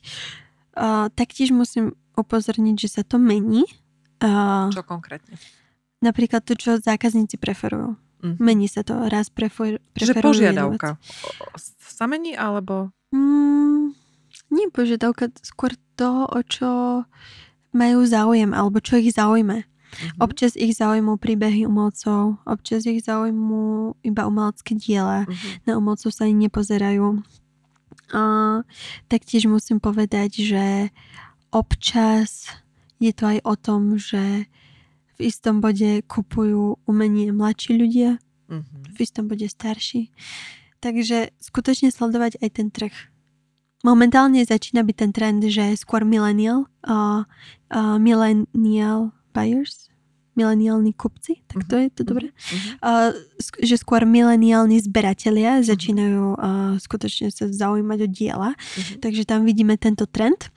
[1.16, 3.64] Taktiež musím upozorniť, že sa to mení.
[4.72, 5.36] Čo konkrétne?
[6.00, 7.96] Napríklad to, čo zákazníci preferujú.
[8.20, 8.36] Mm.
[8.40, 8.96] Mení sa to.
[9.08, 10.88] Raz prefer, preferujú Čiže požiadavka
[11.96, 12.92] sa mení, alebo...
[13.16, 13.96] Mm,
[14.52, 16.68] nie požiadavka, skôr to, o čo
[17.72, 19.64] majú záujem, alebo čo ich zaujme.
[19.96, 20.20] Mm-hmm.
[20.20, 25.24] Občas ich zaujímu príbehy umelcov, občas ich zaujímu iba umelecké diela.
[25.24, 25.64] Mm-hmm.
[25.64, 27.24] Na umelcov sa ani nepozerajú.
[28.12, 28.20] A,
[29.08, 30.94] taktiež musím povedať, že
[31.50, 32.52] občas
[33.00, 34.46] je to aj o tom, že
[35.16, 38.20] v istom bode kupujú umenie mladší ľudia,
[38.52, 38.92] mm-hmm.
[38.92, 40.12] v istom bode starší.
[40.84, 42.94] Takže skutočne sledovať aj ten trh
[43.86, 47.22] momentálne začína byť ten trend, že skôr millennial, uh,
[47.70, 49.92] uh, millennial buyers,
[50.32, 52.08] mileniálni kupci, tak to je to uh-huh.
[52.08, 52.26] dobre,
[52.80, 53.12] uh,
[53.60, 59.00] že skôr mileniálni zberatelia začínajú uh, skutočne sa zaujímať o diela, uh-huh.
[59.04, 60.48] takže tam vidíme tento trend.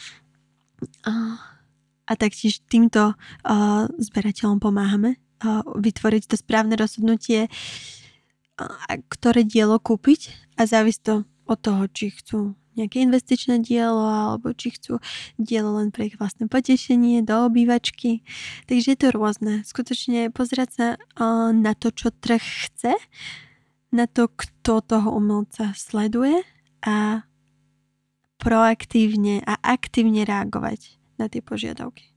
[1.04, 1.50] Uh, a
[2.10, 10.34] a taktiež týmto uh, zberateľom pomáhame uh, vytvoriť to správne rozhodnutie, uh, ktoré dielo kúpiť
[10.58, 15.02] a závisí to od toho, či chcú nejaké investičné dielo alebo či chcú
[15.40, 18.22] dielo len pre ich vlastné potešenie do obývačky.
[18.70, 19.66] Takže je to rôzne.
[19.66, 20.88] Skutočne pozerať sa
[21.54, 22.94] na to, čo trh chce,
[23.90, 26.46] na to, kto toho umelca sleduje
[26.86, 27.26] a
[28.40, 32.08] proaktívne a aktívne reagovať na tie požiadavky.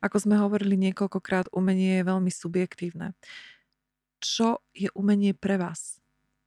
[0.00, 3.18] Ako sme hovorili niekoľkokrát, umenie je veľmi subjektívne.
[4.22, 5.98] Čo je umenie pre vás?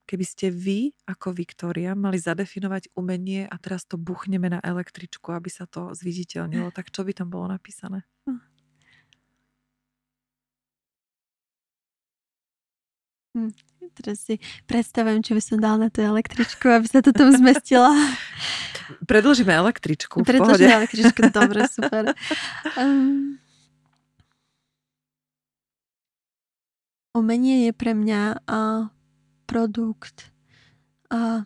[0.02, 5.48] Keby ste vy, ako Viktória, mali zadefinovať umenie a teraz to buchneme na električku, aby
[5.48, 8.02] sa to zviditeľnilo, tak čo by tam bolo napísané?
[13.32, 13.48] Hm.
[13.96, 14.36] Teraz si
[14.68, 17.88] predstavujem, čo by som dal na tú električku, aby sa to tam zmestila.
[19.10, 20.20] Predlžíme električku.
[20.20, 22.12] Predlžíme električku, dobre, super.
[22.76, 23.40] Um,
[27.16, 28.92] umenie je pre mňa uh,
[29.52, 30.32] produkt
[31.12, 31.44] uh,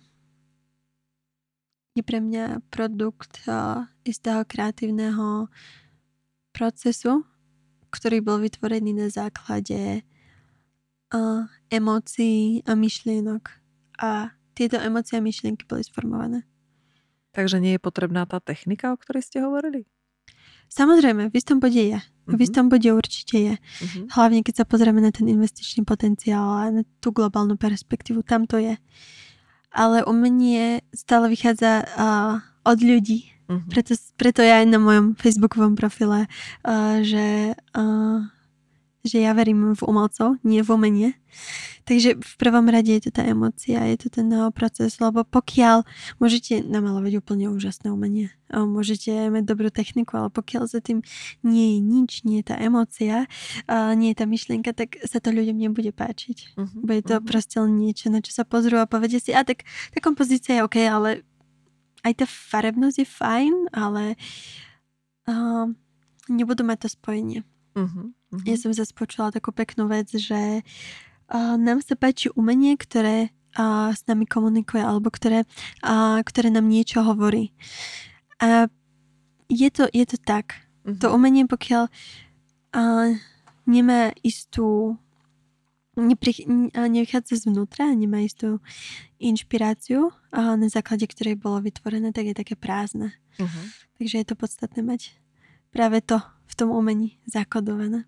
[1.99, 5.51] je pre mňa produkt uh, istého kreatívneho
[6.55, 7.27] procesu,
[7.91, 10.07] ktorý bol vytvorený na základe
[11.11, 13.51] uh, emócií a myšlienok.
[13.99, 16.47] A tieto emócie a myšlienky boli sformované.
[17.35, 19.89] Takže nie je potrebná tá technika, o ktorej ste hovorili?
[20.71, 21.99] Samozrejme, v istom bode je.
[22.27, 22.37] Uh-huh.
[22.37, 23.55] V istom bode určite je.
[23.55, 24.05] Uh-huh.
[24.18, 28.59] Hlavne, keď sa pozrieme na ten investičný potenciál a na tú globálnu perspektívu, tam to
[28.59, 28.74] je.
[29.70, 33.31] Ale umenie stále vychádza uh, od ľudí.
[33.47, 33.62] Uh-huh.
[33.70, 36.27] Preto, preto ja aj na mojom facebookovom profile,
[36.66, 38.20] uh, že uh,
[39.07, 41.11] že ja verím v umelcov, nie v umenie.
[41.87, 45.87] Takže v prvom rade je to tá emocia, je to ten proces, lebo pokiaľ
[46.19, 51.07] môžete namalovať úplne úžasné umenie, môžete mať dobrú techniku, ale pokiaľ za tým
[51.47, 53.31] nie je nič, nie je tá emocia,
[53.71, 56.59] nie je tá myšlienka, tak sa to ľuďom nebude páčiť.
[56.59, 57.29] Uh-huh, Bude to uh-huh.
[57.29, 59.63] proste niečo, na čo sa pozrú a povedia si, a tak
[59.95, 61.23] tá kompozícia je OK, ale
[62.03, 64.19] aj tá farebnosť je fajn, ale
[65.31, 65.71] uh,
[66.27, 67.47] nebudú mať to spojenie.
[67.79, 68.11] Uh-huh.
[68.37, 68.49] Mm-hmm.
[68.49, 73.91] Ja som zase počula takú peknú vec, že uh, nám sa páči umenie, ktoré uh,
[73.97, 75.49] s nami komunikuje alebo ktoré,
[75.82, 77.57] uh, ktoré nám niečo hovorí.
[78.39, 78.68] A
[79.49, 80.61] je to, je to tak.
[80.84, 81.01] Mm-hmm.
[81.01, 83.09] To umenie, pokiaľ uh,
[83.64, 85.01] nemá istú
[85.97, 86.45] nepri,
[86.76, 88.61] nevychádza zvnútra, nemá istú
[89.16, 93.16] inšpiráciu, a na základe ktorej bolo vytvorené, tak je také prázdne.
[93.41, 93.64] Uh-huh.
[93.97, 95.16] Takže je to podstatné mať
[95.72, 98.05] práve to v tom umení zakodované.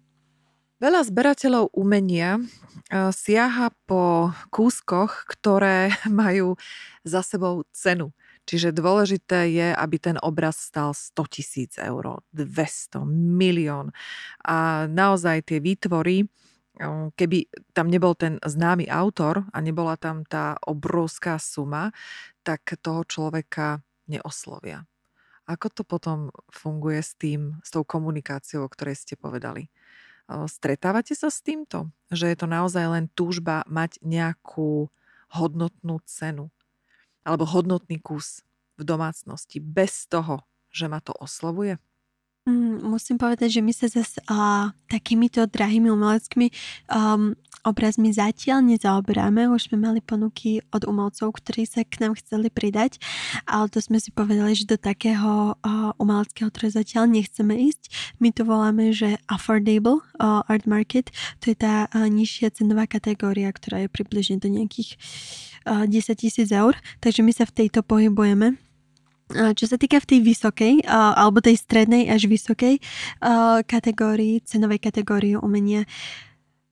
[0.79, 6.55] Veľa zberateľov umenia eh, siaha po kúskoch, ktoré majú
[7.03, 8.15] za sebou cenu.
[8.47, 13.91] Čiže dôležité je, aby ten obraz stal 100 tisíc eur, 200, milión.
[14.47, 16.31] A naozaj tie výtvory,
[16.79, 21.91] eh, keby tam nebol ten známy autor a nebola tam tá obrovská suma,
[22.47, 24.87] tak toho človeka neoslovia.
[25.51, 29.67] Ako to potom funguje s tým, s tou komunikáciou, o ktorej ste povedali?
[30.29, 31.89] Stretávate sa s týmto?
[32.13, 34.93] Že je to naozaj len túžba mať nejakú
[35.33, 36.53] hodnotnú cenu
[37.25, 38.45] alebo hodnotný kus
[38.77, 41.81] v domácnosti bez toho, že ma to oslovuje?
[42.49, 46.49] Mm, musím povedať, že my sa zase uh, takýmito drahými umeleckými
[46.89, 49.53] um, obrazmi zatiaľ nezaoberáme.
[49.53, 52.97] Už sme mali ponuky od umelcov, ktorí sa k nám chceli pridať,
[53.45, 58.17] ale to sme si povedali, že do takého uh, umeleckého trhu zatiaľ nechceme ísť.
[58.17, 61.13] My to voláme, že affordable uh, art market.
[61.45, 64.97] To je tá uh, nižšia cenová kategória, ktorá je približne do nejakých
[65.69, 66.73] uh, 10 tisíc eur.
[67.05, 68.68] Takže my sa v tejto pohybujeme.
[69.29, 72.81] Čo sa týka v tej vysokej, alebo tej strednej až vysokej
[73.69, 75.85] kategórii, cenovej kategórii umenia,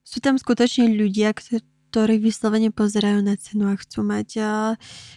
[0.07, 4.40] sú tam skutočne ľudia, ktorí vyslovene pozerajú na cenu a chcú mať,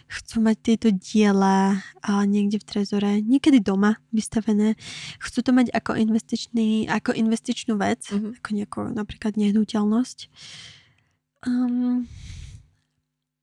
[0.08, 1.80] chcú mať tieto diela
[2.24, 4.80] niekde v trezore, niekedy doma vystavené.
[5.20, 8.40] Chcú to mať ako, investičný, ako investičnú vec, mm-hmm.
[8.40, 10.18] ako nejakú napríklad nehnuteľnosť.
[11.44, 12.04] Um,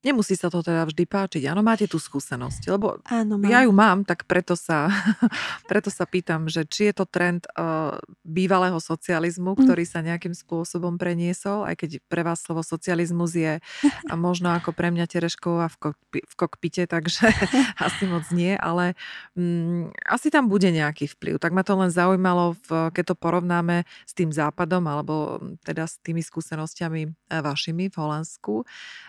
[0.05, 1.49] Nemusí sa to teda vždy páčiť.
[1.49, 2.69] Áno, máte tú skúsenosť.
[2.69, 3.49] Lebo Áno, mám.
[3.49, 4.93] ja ju mám, tak preto sa,
[5.71, 9.59] preto sa pýtam, že či je to trend uh, bývalého socializmu, mm.
[9.65, 13.57] ktorý sa nejakým spôsobom preniesol, aj keď pre vás slovo socializmus je
[14.05, 17.33] a možno ako pre mňa Terešková v, kokpi, v kokpite, takže
[17.89, 18.93] asi moc nie, ale
[19.33, 21.41] um, asi tam bude nejaký vplyv.
[21.41, 25.97] Tak ma to len zaujímalo, v, keď to porovnáme s tým západom, alebo teda s
[26.05, 28.61] tými skúsenostiami eh, vašimi v Holandsku,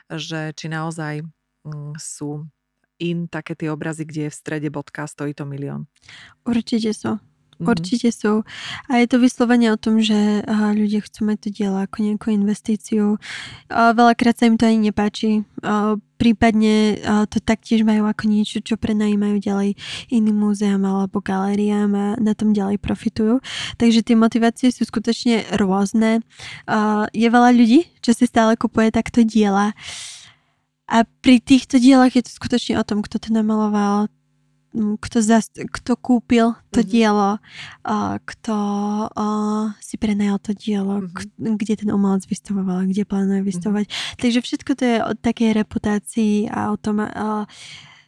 [0.08, 1.26] že či naozaj
[1.66, 2.46] mm, sú
[2.98, 5.86] in také tie obrazy, kde je v strede bodka, stojí to milión?
[6.46, 7.18] Určite sú.
[7.58, 7.70] Mm-hmm.
[7.74, 8.46] Určite sú.
[8.86, 13.18] A je to vyslovene o tom, že ľudia chcú mať to dielo ako nejakú investíciu.
[13.66, 15.42] Veľakrát sa im to ani nepáči.
[16.18, 19.74] Prípadne to taktiež majú ako niečo, čo prenajímajú ďalej
[20.06, 23.42] iným múzeám alebo galériám a na tom ďalej profitujú.
[23.74, 26.22] Takže tie motivácie sú skutočne rôzne.
[27.10, 29.74] Je veľa ľudí, čo si stále kupuje takto diela.
[30.88, 34.08] A pri týchto dielach je to skutočne o tom, kto to namaloval,
[34.72, 36.92] kto, zast, kto kúpil to mm-hmm.
[36.92, 37.30] dielo,
[37.88, 38.56] uh, kto
[39.08, 41.12] uh, si prenajal to dielo, mm-hmm.
[41.12, 41.18] k,
[41.60, 43.48] kde ten umelec vystavoval, kde plánuje mhm.
[43.48, 43.86] vystavovať.
[43.88, 44.18] Mm-hmm.
[44.20, 47.44] Takže všetko to je o takej reputácii a o tom, uh,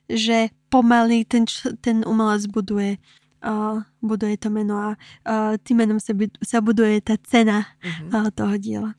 [0.09, 1.49] že pomaly ten,
[1.81, 3.01] ten umelec buduje
[3.45, 6.13] uh, buduje to meno a uh, tým menom sa,
[6.45, 8.11] sa buduje tá cena mm-hmm.
[8.13, 8.93] uh, toho diela.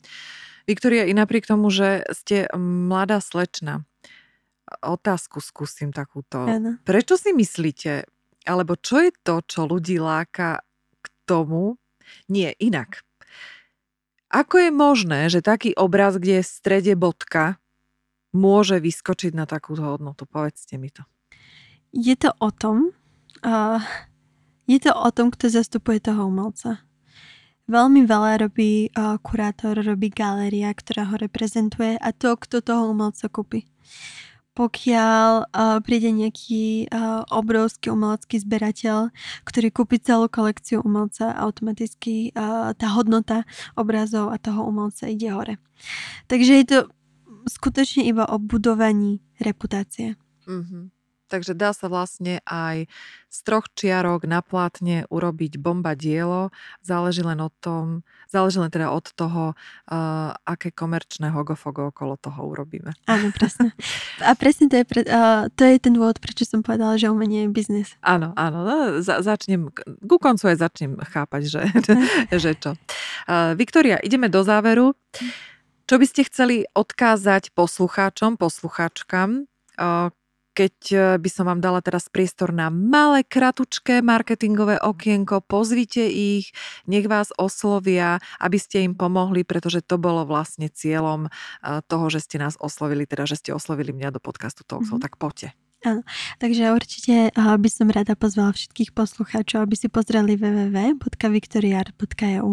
[0.68, 3.82] Viktoria, i napriek tomu, že ste mladá slečna,
[4.80, 6.46] otázku skúsim takúto.
[6.46, 6.78] Ano.
[6.86, 8.06] Prečo si myslíte,
[8.46, 10.62] alebo čo je to, čo ľudí láka
[11.02, 11.76] k tomu?
[12.30, 13.04] Nie, inak.
[14.32, 17.60] Ako je možné, že taký obraz, kde je v strede bodka,
[18.32, 20.24] môže vyskočiť na takúto hodnotu?
[20.24, 21.04] Povedzte mi to.
[21.92, 22.96] Je to o tom,
[23.44, 23.84] uh,
[24.64, 26.80] je to o tom, kto zastupuje toho umelca.
[27.70, 33.30] Veľmi veľa robí uh, kurátor, robí galéria, ktorá ho reprezentuje a to, kto toho umelca
[33.30, 33.66] kúpi
[34.52, 39.08] pokiaľ uh, príde nejaký uh, obrovský umelecký zberateľ,
[39.48, 43.48] ktorý kúpi celú kolekciu umelca, automaticky uh, tá hodnota
[43.80, 45.56] obrazov a toho umelca ide hore.
[46.28, 46.78] Takže je to
[47.48, 50.20] skutočne iba o budovaní reputácie.
[50.44, 51.01] Mm-hmm.
[51.32, 52.84] Takže dá sa vlastne aj
[53.32, 56.52] z troch čiarok na plátne urobiť bomba dielo.
[56.84, 62.44] Záleží len, o tom, záleží len teda od toho, uh, aké komerčné hogofogo okolo toho
[62.44, 62.92] urobíme.
[63.08, 63.72] Áno, presne.
[64.28, 67.48] A presne to je, pre, uh, to je ten dôvod, prečo som povedala, že umenie
[67.48, 67.96] je biznis.
[68.04, 68.68] Áno, áno.
[68.68, 69.72] No, za, začnem,
[70.04, 71.62] ku koncu aj začnem chápať, že,
[72.44, 72.76] že čo.
[73.24, 74.92] Uh, Viktoria, ideme do záveru.
[75.88, 79.48] Čo by ste chceli odkázať poslucháčom, poslucháčkam,
[80.52, 86.52] keď e, by som vám dala teraz priestor na malé, kratučké marketingové okienko, pozvite ich,
[86.84, 91.30] nech vás oslovia, aby ste im pomohli, pretože to bolo vlastne cieľom e,
[91.88, 95.04] toho, že ste nás oslovili, teda že ste oslovili mňa do podcastu Talkshow, mm-hmm.
[95.08, 95.61] tak poďte.
[95.82, 96.06] Áno,
[96.38, 102.52] takže určite uh, by som rada pozvala všetkých poslucháčov, aby si pozreli www.victoriar.eu,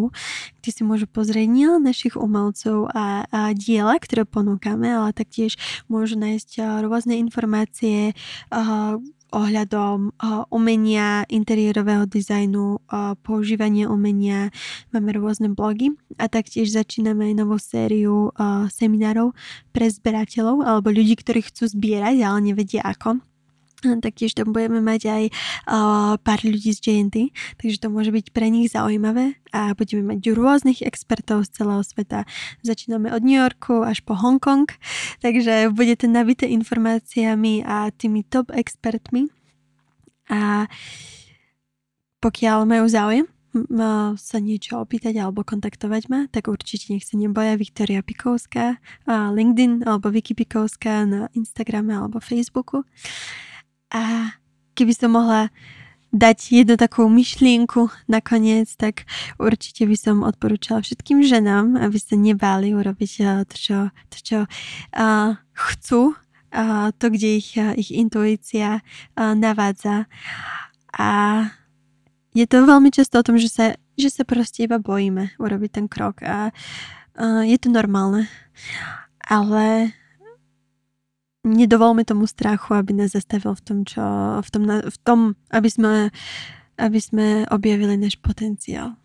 [0.58, 6.18] kde si môžu pozrieť nielen našich umelcov a, a diela, ktoré ponúkame, ale taktiež môžu
[6.18, 8.18] nájsť uh, rôzne informácie
[8.50, 8.98] uh,
[9.30, 10.18] ohľadom
[10.50, 12.82] umenia, interiérového dizajnu,
[13.22, 14.50] používanie umenia.
[14.90, 18.34] Máme rôzne blogy a taktiež začíname aj novú sériu
[18.74, 19.38] seminárov
[19.70, 23.22] pre zberateľov alebo ľudí, ktorí chcú zbierať, ale nevedia ako.
[23.80, 28.52] Taktiež tam budeme mať aj uh, pár ľudí z JNT, takže to môže byť pre
[28.52, 32.28] nich zaujímavé a budeme mať rôznych expertov z celého sveta.
[32.60, 34.68] Začíname od New Yorku až po Hongkong,
[35.24, 39.32] takže budete nabité informáciami a tými top expertmi.
[40.30, 40.68] A
[42.20, 43.26] pokiaľ majú záujem
[44.14, 48.78] sa niečo opýtať alebo kontaktovať ma, tak určite nech sa neboja Viktoria Pikovská,
[49.10, 52.86] LinkedIn alebo Vicky Pikovská na Instagrame alebo Facebooku.
[53.90, 54.34] A
[54.78, 55.50] keby som mohla
[56.10, 59.06] dať jednu takú myšlienku nakoniec, tak
[59.38, 63.78] určite by som odporúčala všetkým ženám, aby sa nebáli urobiť eh, to, čo,
[64.10, 70.10] to, čo uh, chcú, uh, to, kde ich, uh, ich intuícia uh, navádza.
[70.98, 71.10] A
[72.34, 75.86] je to veľmi často o tom, že sa, že sa proste iba bojíme urobiť ten
[75.86, 78.26] krok a uh, je to normálne.
[79.30, 79.94] Ale
[81.44, 84.04] nedovolme tomu strachu, aby nás zastavil v tom, čo,
[84.44, 85.20] v tom, v tom
[85.50, 85.94] aby, sme,
[86.76, 89.00] aby sme objavili náš potenciál.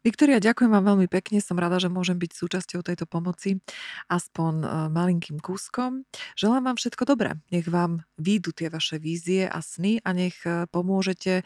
[0.00, 1.44] Viktoria, ďakujem vám veľmi pekne.
[1.44, 3.60] Som rada, že môžem byť súčasťou tejto pomoci,
[4.08, 6.08] aspoň e, malinkým kúskom.
[6.40, 7.36] Želám vám všetko dobré.
[7.52, 11.44] Nech vám výjdu tie vaše vízie a sny a nech e, pomôžete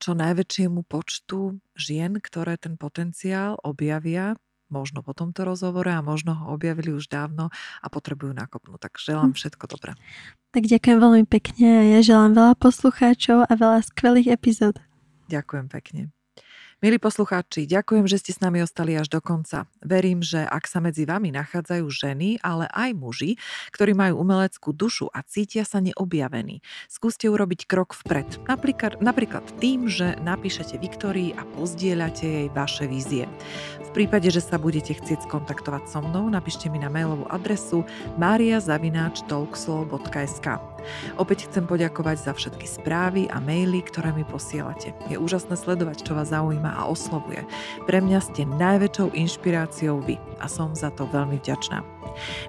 [0.00, 4.40] čo najväčšiemu počtu žien, ktoré ten potenciál objavia
[4.72, 7.52] možno po tomto rozhovore a možno ho objavili už dávno
[7.84, 8.88] a potrebujú nakopnúť.
[8.88, 9.38] Tak želám hm.
[9.38, 9.92] všetko dobré.
[10.56, 14.80] Tak ďakujem veľmi pekne a ja želám veľa poslucháčov a veľa skvelých epizód.
[15.28, 16.02] Ďakujem pekne.
[16.82, 19.70] Milí poslucháči, ďakujem, že ste s nami ostali až do konca.
[19.86, 23.38] Verím, že ak sa medzi vami nachádzajú ženy, ale aj muži,
[23.70, 26.58] ktorí majú umeleckú dušu a cítia sa neobjavení,
[26.90, 28.26] skúste urobiť krok vpred.
[28.50, 33.30] Napríklad, napríklad tým, že napíšete Viktorii a pozdieľate jej vaše vízie.
[33.92, 37.84] Prípade, že sa budete chcieť skontaktovať so mnou, napíšte mi na mailovú adresu
[38.16, 40.46] mariazavináčtalkslow.sk
[41.20, 44.96] Opäť chcem poďakovať za všetky správy a maily, ktoré mi posielate.
[45.12, 47.44] Je úžasné sledovať, čo vás zaujíma a oslovuje.
[47.84, 51.91] Pre mňa ste najväčšou inšpiráciou vy a som za to veľmi vďačná.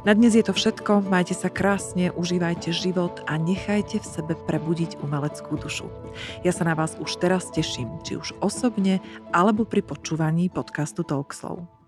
[0.07, 4.99] Na dnes je to všetko, majte sa krásne, užívajte život a nechajte v sebe prebudiť
[5.03, 5.91] umeleckú dušu.
[6.41, 9.03] Ja sa na vás už teraz teším, či už osobne,
[9.35, 11.82] alebo pri počúvaní podcastu Talkslow.